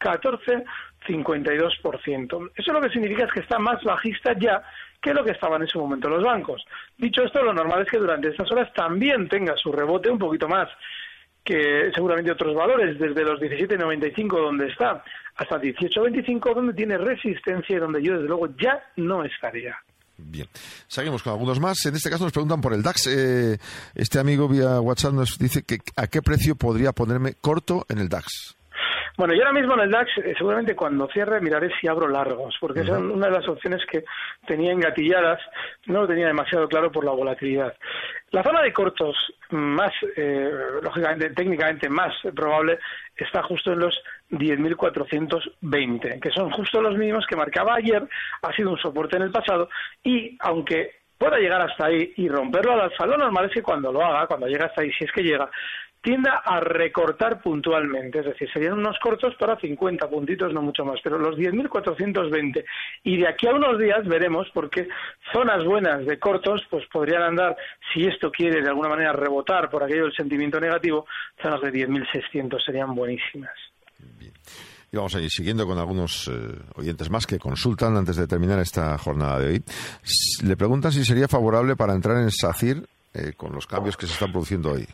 14,52%. 1.07 2.51
Eso 2.57 2.73
lo 2.73 2.81
que 2.81 2.91
significa 2.91 3.25
es 3.25 3.33
que 3.33 3.41
está 3.41 3.59
más 3.59 3.83
bajista 3.83 4.33
ya 4.39 4.63
que 5.01 5.15
lo 5.15 5.25
que 5.25 5.33
estaban 5.33 5.63
en 5.63 5.69
su 5.69 5.79
momento 5.79 6.09
los 6.09 6.25
bancos. 6.25 6.65
Dicho 6.97 7.23
esto, 7.23 7.43
lo 7.43 7.53
normal 7.53 7.83
es 7.83 7.91
que 7.91 7.99
durante 7.99 8.29
estas 8.29 8.51
horas 8.51 8.73
también 8.75 9.29
tenga 9.29 9.57
su 9.57 9.71
rebote 9.73 10.11
un 10.11 10.19
poquito 10.19 10.49
más 10.49 10.69
que 11.45 11.91
seguramente 11.95 12.33
otros 12.33 12.55
valores, 12.55 12.99
desde 12.99 13.23
los 13.23 13.41
17.95 13.41 14.29
donde 14.39 14.67
está 14.67 15.03
hasta 15.37 15.59
18.25 15.59 16.55
donde 16.55 16.75
tiene 16.75 16.99
resistencia 16.99 17.77
y 17.77 17.79
donde 17.79 18.03
yo 18.03 18.15
desde 18.15 18.29
luego 18.29 18.49
ya 18.61 18.83
no 18.97 19.25
estaría. 19.25 19.75
Bien, 20.19 20.49
seguimos 20.89 21.23
con 21.23 21.33
algunos 21.33 21.61
más. 21.61 21.87
En 21.87 21.95
este 21.95 22.11
caso 22.11 22.25
nos 22.25 22.33
preguntan 22.33 22.61
por 22.61 22.75
el 22.75 22.83
DAX. 22.83 23.07
Eh, 23.07 23.59
este 23.95 24.19
amigo 24.19 24.49
vía 24.49 24.81
WhatsApp 24.81 25.15
nos 25.15 25.39
dice 25.39 25.63
que 25.63 25.79
a 25.97 26.09
qué 26.09 26.21
precio 26.23 26.57
podría 26.57 26.93
ponerme 26.93 27.35
corto 27.35 27.87
en 27.89 27.99
el 27.99 28.09
DAX. 28.09 28.58
Bueno, 29.19 29.35
yo 29.35 29.41
ahora 29.41 29.53
mismo 29.53 29.75
en 29.75 29.81
el 29.81 29.91
DAX, 29.91 30.17
eh, 30.19 30.33
seguramente 30.39 30.77
cuando 30.77 31.09
cierre 31.09 31.41
miraré 31.41 31.73
si 31.81 31.89
abro 31.89 32.07
largos, 32.07 32.57
porque 32.61 32.83
es 32.83 32.89
una 32.89 33.27
de 33.27 33.33
las 33.33 33.49
opciones 33.49 33.85
que 33.91 34.05
tenía 34.47 34.71
engatilladas, 34.71 35.41
no 35.87 36.03
lo 36.03 36.07
tenía 36.07 36.29
demasiado 36.29 36.69
claro 36.69 36.93
por 36.93 37.05
la 37.05 37.11
volatilidad. 37.11 37.75
La 38.31 38.45
zona 38.45 38.63
de 38.63 38.73
cortos 38.73 39.17
más, 39.51 39.93
eh, 40.17 40.53
lógicamente, 40.81 41.31
técnicamente 41.31 41.89
más 41.89 42.15
probable, 42.33 42.79
está 43.17 43.43
justo 43.43 43.73
en 43.73 43.81
los 43.81 44.01
10.420, 44.31 46.21
que 46.21 46.31
son 46.31 46.53
justo 46.53 46.81
los 46.81 46.97
mínimos 46.97 47.27
que 47.27 47.35
marcaba 47.35 47.75
ayer, 47.75 48.07
ha 48.43 48.53
sido 48.53 48.71
un 48.71 48.79
soporte 48.79 49.17
en 49.17 49.23
el 49.23 49.33
pasado, 49.33 49.69
y 50.05 50.37
aunque 50.39 50.93
pueda 51.19 51.39
llegar 51.39 51.61
hasta 51.61 51.87
ahí 51.87 52.13
y 52.17 52.29
romperlo 52.29 52.75
al 52.75 52.83
alza, 52.83 53.05
lo 53.05 53.19
normal 53.19 53.47
es 53.47 53.53
que 53.53 53.63
cuando 53.63 53.93
lo 53.93 54.01
haga, 54.05 54.29
cuando 54.29 54.47
llegue 54.47 54.65
hasta 54.65 54.83
ahí, 54.83 54.93
si 54.93 55.05
es 55.05 55.11
que 55.11 55.25
llega, 55.25 55.51
tienda 56.03 56.43
a 56.45 56.61
recortar 56.61 57.43
puntualmente, 57.43 58.21
es 58.21 58.27
decir, 58.27 58.49
serían 58.53 58.75
unos 58.75 58.99
cortos 59.01 59.35
para 59.37 59.59
50 59.59 60.09
puntitos, 60.09 60.53
no 60.53 60.63
mucho 60.63 60.85
más, 60.85 61.01
pero 61.03 61.19
los 61.19 61.37
10.420. 61.37 62.65
Y 63.05 63.17
de 63.19 63.29
aquí 63.29 63.47
a 63.47 63.55
unos 63.55 63.79
días 63.79 64.07
veremos, 64.07 64.49
porque 64.55 64.89
zonas 65.33 65.65
buenas 65.65 66.07
de 66.07 66.19
cortos, 66.19 66.63
pues 66.71 66.85
podrían 66.93 67.23
andar, 67.23 67.57
si 67.93 68.05
esto 68.05 68.31
quiere 68.31 68.63
de 68.63 68.69
alguna 68.69 68.89
manera 68.89 69.13
rebotar 69.13 69.71
por 69.71 69.83
aquello 69.83 70.05
del 70.05 70.15
sentimiento 70.15 70.61
negativo, 70.61 71.07
zonas 71.43 71.61
de 71.61 71.73
10.600 71.73 72.65
serían 72.65 72.95
buenísimas. 72.95 73.53
Y 74.91 74.97
vamos 74.97 75.15
a 75.15 75.21
ir 75.21 75.31
siguiendo 75.31 75.67
con 75.67 75.79
algunos 75.79 76.29
eh, 76.29 76.59
oyentes 76.77 77.11
más 77.11 77.27
que 77.27 77.39
consultan 77.39 77.95
antes 77.97 78.17
de 78.17 78.27
terminar 78.27 78.59
esta 78.59 78.97
jornada 78.97 79.39
de 79.39 79.49
hoy. 79.49 79.65
Le 80.43 80.57
preguntan 80.57 80.93
si 80.93 81.05
sería 81.05 81.29
favorable 81.29 81.77
para 81.77 81.93
entrar 81.93 82.17
en 82.17 82.31
SACIR 82.31 82.89
eh, 83.13 83.33
con 83.37 83.53
los 83.53 83.67
cambios 83.67 83.99
que 83.99 84.07
se 84.07 84.15
están 84.15 84.33
produciendo 84.33 84.73
hoy. 84.73 84.87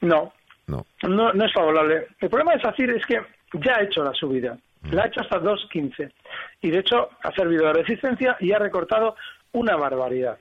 No. 0.00 0.32
No. 0.66 0.84
No, 1.02 1.44
es 1.44 1.52
favorable. 1.52 2.08
El 2.20 2.28
problema 2.28 2.54
de 2.54 2.60
SACIR 2.60 2.90
es 2.90 3.06
que 3.06 3.20
ya 3.54 3.76
ha 3.76 3.82
hecho 3.82 4.02
la 4.02 4.12
subida. 4.12 4.58
Mm. 4.82 4.92
La 4.92 5.04
ha 5.04 5.06
hecho 5.06 5.20
hasta 5.20 5.40
2.15. 5.40 6.12
Y 6.62 6.70
de 6.70 6.78
hecho 6.78 7.10
ha 7.22 7.30
servido 7.32 7.66
de 7.66 7.72
resistencia 7.74 8.36
y 8.40 8.52
ha 8.52 8.58
recortado 8.58 9.16
una 9.52 9.76
barbaridad. 9.76 10.38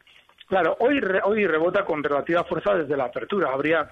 Claro, 0.48 0.78
hoy, 0.80 1.02
hoy 1.24 1.48
rebota 1.48 1.86
con 1.86 2.04
relativa 2.04 2.44
fuerza 2.44 2.76
desde 2.76 2.98
la 2.98 3.06
apertura. 3.06 3.50
Habría 3.52 3.90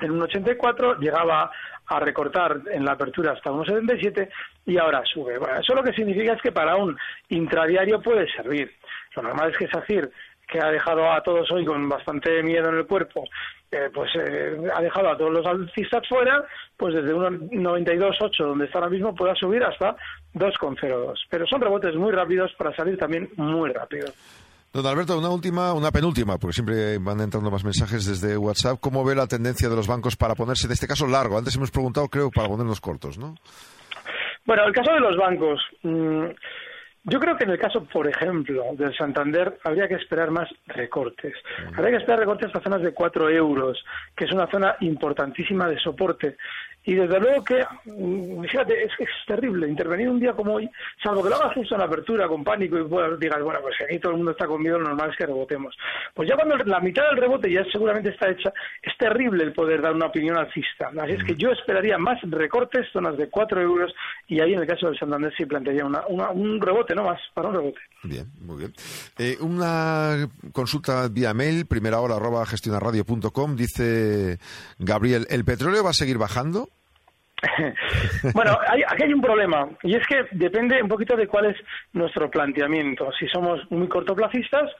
en 0.00 0.10
un 0.12 0.22
84, 0.22 0.98
llegaba 0.98 1.50
a 1.86 2.00
recortar 2.00 2.60
en 2.72 2.84
la 2.84 2.92
apertura 2.92 3.32
hasta 3.32 3.50
1,77 3.50 4.28
y 4.66 4.78
ahora 4.78 5.02
sube. 5.04 5.38
Bueno, 5.38 5.58
eso 5.58 5.74
lo 5.74 5.82
que 5.82 5.92
significa 5.92 6.34
es 6.34 6.42
que 6.42 6.52
para 6.52 6.76
un 6.76 6.96
intradiario 7.28 8.00
puede 8.00 8.30
servir. 8.30 8.72
Lo 9.16 9.22
normal 9.22 9.50
es 9.50 9.58
que 9.58 9.66
SACIR 9.66 10.10
que 10.50 10.58
ha 10.60 10.70
dejado 10.70 11.10
a 11.10 11.22
todos 11.22 11.50
hoy 11.52 11.64
con 11.64 11.88
bastante 11.88 12.42
miedo 12.42 12.68
en 12.68 12.76
el 12.78 12.86
cuerpo, 12.86 13.24
eh, 13.70 13.88
pues 13.92 14.10
eh, 14.16 14.56
ha 14.74 14.80
dejado 14.82 15.10
a 15.10 15.16
todos 15.16 15.32
los 15.32 15.46
alcistas 15.46 16.06
fuera, 16.08 16.44
pues 16.76 16.94
desde 16.94 17.14
1,92,8 17.14 18.46
donde 18.46 18.64
está 18.66 18.78
ahora 18.78 18.90
mismo 18.90 19.14
pueda 19.14 19.34
subir 19.34 19.62
hasta 19.62 19.96
2,02. 20.34 21.14
Pero 21.30 21.46
son 21.46 21.60
rebotes 21.60 21.94
muy 21.94 22.12
rápidos 22.12 22.52
para 22.58 22.74
salir 22.74 22.98
también 22.98 23.28
muy 23.36 23.70
rápido. 23.70 24.08
Don 24.72 24.86
Alberto, 24.86 25.18
una 25.18 25.30
última, 25.30 25.72
una 25.72 25.90
penúltima, 25.90 26.38
porque 26.38 26.54
siempre 26.54 26.98
van 26.98 27.20
entrando 27.20 27.50
más 27.50 27.64
mensajes 27.64 28.06
desde 28.06 28.36
WhatsApp. 28.36 28.78
¿Cómo 28.80 29.04
ve 29.04 29.16
la 29.16 29.26
tendencia 29.26 29.68
de 29.68 29.74
los 29.74 29.88
bancos 29.88 30.16
para 30.16 30.36
ponerse, 30.36 30.68
en 30.68 30.72
este 30.72 30.86
caso, 30.86 31.08
largo? 31.08 31.36
Antes 31.36 31.56
hemos 31.56 31.72
preguntado, 31.72 32.06
creo, 32.08 32.30
para 32.30 32.48
ponernos 32.48 32.80
cortos, 32.80 33.18
¿no? 33.18 33.34
Bueno, 34.44 34.64
el 34.64 34.72
caso 34.72 34.92
de 34.92 35.00
los 35.00 35.16
bancos. 35.16 35.60
Mm, 35.82 36.26
yo 37.04 37.18
creo 37.18 37.36
que 37.36 37.44
en 37.44 37.50
el 37.50 37.58
caso, 37.58 37.84
por 37.84 38.06
ejemplo, 38.06 38.62
del 38.74 38.94
Santander, 38.94 39.58
habría 39.64 39.88
que 39.88 39.94
esperar 39.94 40.30
más 40.30 40.48
recortes. 40.66 41.34
Habría 41.74 41.92
que 41.92 41.96
esperar 41.96 42.20
recortes 42.20 42.48
hasta 42.48 42.62
zonas 42.62 42.82
de 42.82 42.92
4 42.92 43.30
euros, 43.30 43.82
que 44.14 44.26
es 44.26 44.32
una 44.32 44.46
zona 44.48 44.76
importantísima 44.80 45.66
de 45.68 45.78
soporte. 45.78 46.36
Y 46.84 46.94
desde 46.94 47.20
luego 47.20 47.44
que, 47.44 47.64
mm, 47.84 48.42
fíjate, 48.42 48.84
es 48.84 48.92
es 48.98 49.08
terrible 49.26 49.68
intervenir 49.68 50.08
un 50.08 50.18
día 50.18 50.32
como 50.32 50.54
hoy, 50.54 50.68
salvo 51.02 51.22
que 51.22 51.28
lo 51.28 51.36
hagas 51.36 51.54
justo 51.54 51.74
en 51.74 51.80
la 51.80 51.86
apertura 51.86 52.26
con 52.26 52.42
pánico 52.42 52.78
y 52.78 52.82
digas, 53.18 53.42
bueno, 53.42 53.60
pues 53.62 53.76
aquí 53.84 53.98
todo 53.98 54.12
el 54.12 54.18
mundo 54.18 54.32
está 54.32 54.46
conmigo, 54.46 54.78
lo 54.78 54.88
normal 54.88 55.10
es 55.10 55.16
que 55.16 55.26
rebotemos. 55.26 55.76
Pues 56.14 56.28
ya 56.28 56.36
cuando 56.36 56.56
la 56.56 56.80
mitad 56.80 57.04
del 57.10 57.18
rebote 57.18 57.52
ya 57.52 57.64
seguramente 57.70 58.10
está 58.10 58.30
hecha, 58.30 58.52
es 58.82 58.96
terrible 58.98 59.44
el 59.44 59.52
poder 59.52 59.82
dar 59.82 59.94
una 59.94 60.06
opinión 60.06 60.36
alcista. 60.36 60.90
Así 61.00 61.12
es 61.12 61.24
que 61.24 61.36
yo 61.36 61.50
esperaría 61.50 61.98
más 61.98 62.18
recortes, 62.22 62.86
zonas 62.92 63.16
de 63.16 63.28
4 63.28 63.60
euros, 63.60 63.92
y 64.26 64.40
ahí 64.40 64.54
en 64.54 64.60
el 64.60 64.66
caso 64.66 64.86
del 64.86 64.98
Santander 64.98 65.32
sí 65.36 65.44
plantearía 65.44 65.84
una, 65.84 66.02
un 66.30 66.60
rebote, 66.60 66.94
no 66.94 67.04
más, 67.04 67.20
para 67.34 67.48
un 67.48 67.54
rebote. 67.54 67.80
Bien, 68.02 68.26
muy 68.40 68.56
bien. 68.56 68.72
Eh, 69.18 69.36
una 69.40 70.28
consulta 70.52 71.08
vía 71.08 71.34
mail, 71.34 71.66
primera 71.66 72.00
hora 72.00 72.16
arroba 72.16 72.46
gestionarradio.com, 72.46 73.56
dice 73.56 74.38
Gabriel, 74.78 75.26
¿el 75.28 75.44
petróleo 75.44 75.84
va 75.84 75.90
a 75.90 75.94
seguir 75.94 76.18
bajando? 76.18 76.68
bueno, 78.34 78.58
aquí 78.88 79.02
hay 79.02 79.12
un 79.12 79.20
problema 79.20 79.68
y 79.82 79.94
es 79.94 80.06
que 80.06 80.26
depende 80.32 80.82
un 80.82 80.88
poquito 80.88 81.16
de 81.16 81.26
cuál 81.26 81.46
es 81.46 81.56
nuestro 81.92 82.30
planteamiento. 82.30 83.10
Si 83.18 83.26
somos 83.28 83.60
muy 83.70 83.88
cortoplacistas 83.88 84.70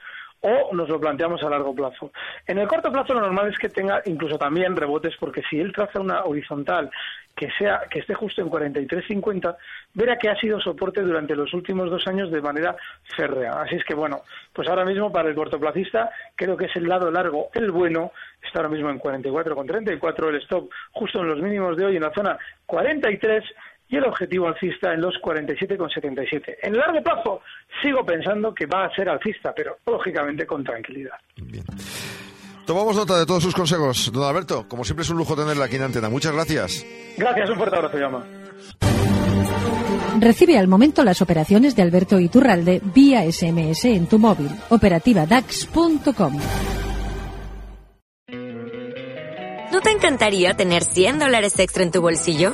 o 0.41 0.73
nos 0.73 0.89
lo 0.89 0.99
planteamos 0.99 1.43
a 1.43 1.49
largo 1.49 1.73
plazo. 1.73 2.11
En 2.47 2.57
el 2.57 2.67
corto 2.67 2.91
plazo 2.91 3.13
lo 3.13 3.21
normal 3.21 3.49
es 3.49 3.57
que 3.57 3.69
tenga 3.69 4.01
incluso 4.05 4.37
también 4.37 4.75
rebotes 4.75 5.15
porque 5.19 5.41
si 5.49 5.59
él 5.59 5.71
traza 5.71 5.99
una 5.99 6.23
horizontal 6.25 6.89
que 7.35 7.49
sea 7.57 7.83
que 7.89 7.99
esté 7.99 8.13
justo 8.13 8.41
en 8.41 8.49
43.50, 8.49 9.55
verá 9.93 10.17
que 10.17 10.29
ha 10.29 10.35
sido 10.35 10.59
soporte 10.59 11.01
durante 11.01 11.35
los 11.35 11.53
últimos 11.53 11.89
dos 11.89 12.05
años 12.07 12.31
de 12.31 12.41
manera 12.41 12.75
férrea. 13.15 13.61
Así 13.61 13.75
es 13.75 13.85
que 13.85 13.95
bueno, 13.95 14.21
pues 14.53 14.67
ahora 14.67 14.85
mismo 14.85 15.11
para 15.11 15.29
el 15.29 15.35
cortoplacista 15.35 16.09
creo 16.35 16.57
que 16.57 16.65
es 16.65 16.75
el 16.75 16.87
lado 16.87 17.09
largo, 17.09 17.49
el 17.53 17.71
bueno, 17.71 18.11
está 18.43 18.59
ahora 18.59 18.69
mismo 18.69 18.89
en 18.89 18.99
44,34, 18.99 20.29
el 20.29 20.35
stop 20.37 20.69
justo 20.91 21.19
en 21.19 21.27
los 21.27 21.41
mínimos 21.41 21.77
de 21.77 21.85
hoy 21.85 21.95
en 21.95 22.03
la 22.03 22.13
zona 22.13 22.37
43 22.65 23.43
y 23.91 23.97
el 23.97 24.05
objetivo 24.05 24.47
alcista 24.47 24.93
en 24.93 25.01
los 25.01 25.13
47,77. 25.21 26.55
En 26.63 26.77
largo 26.77 27.03
plazo 27.03 27.41
sigo 27.83 28.03
pensando 28.05 28.55
que 28.55 28.65
va 28.65 28.85
a 28.85 28.95
ser 28.95 29.09
alcista, 29.09 29.53
pero 29.53 29.77
lógicamente 29.85 30.45
con 30.47 30.63
tranquilidad. 30.63 31.17
Bien. 31.35 31.63
Tomamos 32.65 32.95
nota 32.95 33.19
de 33.19 33.25
todos 33.25 33.43
sus 33.43 33.53
consejos. 33.53 34.09
Don 34.13 34.23
Alberto, 34.23 34.65
como 34.69 34.85
siempre 34.85 35.03
es 35.03 35.09
un 35.09 35.17
lujo 35.17 35.35
tenerla 35.35 35.65
aquí 35.65 35.75
en 35.75 35.83
Antena. 35.83 36.09
Muchas 36.09 36.31
gracias. 36.31 36.85
Gracias, 37.17 37.49
un 37.49 37.57
fuerte 37.57 37.75
abrazo, 37.75 37.97
llama. 37.97 38.25
Recibe 40.19 40.57
al 40.57 40.67
momento 40.67 41.03
las 41.03 41.21
operaciones 41.21 41.75
de 41.75 41.81
Alberto 41.81 42.19
Iturralde 42.19 42.81
vía 42.93 43.29
SMS 43.29 43.85
en 43.85 44.07
tu 44.07 44.19
móvil. 44.19 44.49
Operativa 44.69 45.25
DAX.com. 45.25 46.39
¿No 49.71 49.81
te 49.81 49.91
encantaría 49.91 50.53
tener 50.53 50.83
100 50.83 51.19
dólares 51.19 51.59
extra 51.59 51.83
en 51.83 51.91
tu 51.91 52.01
bolsillo? 52.01 52.53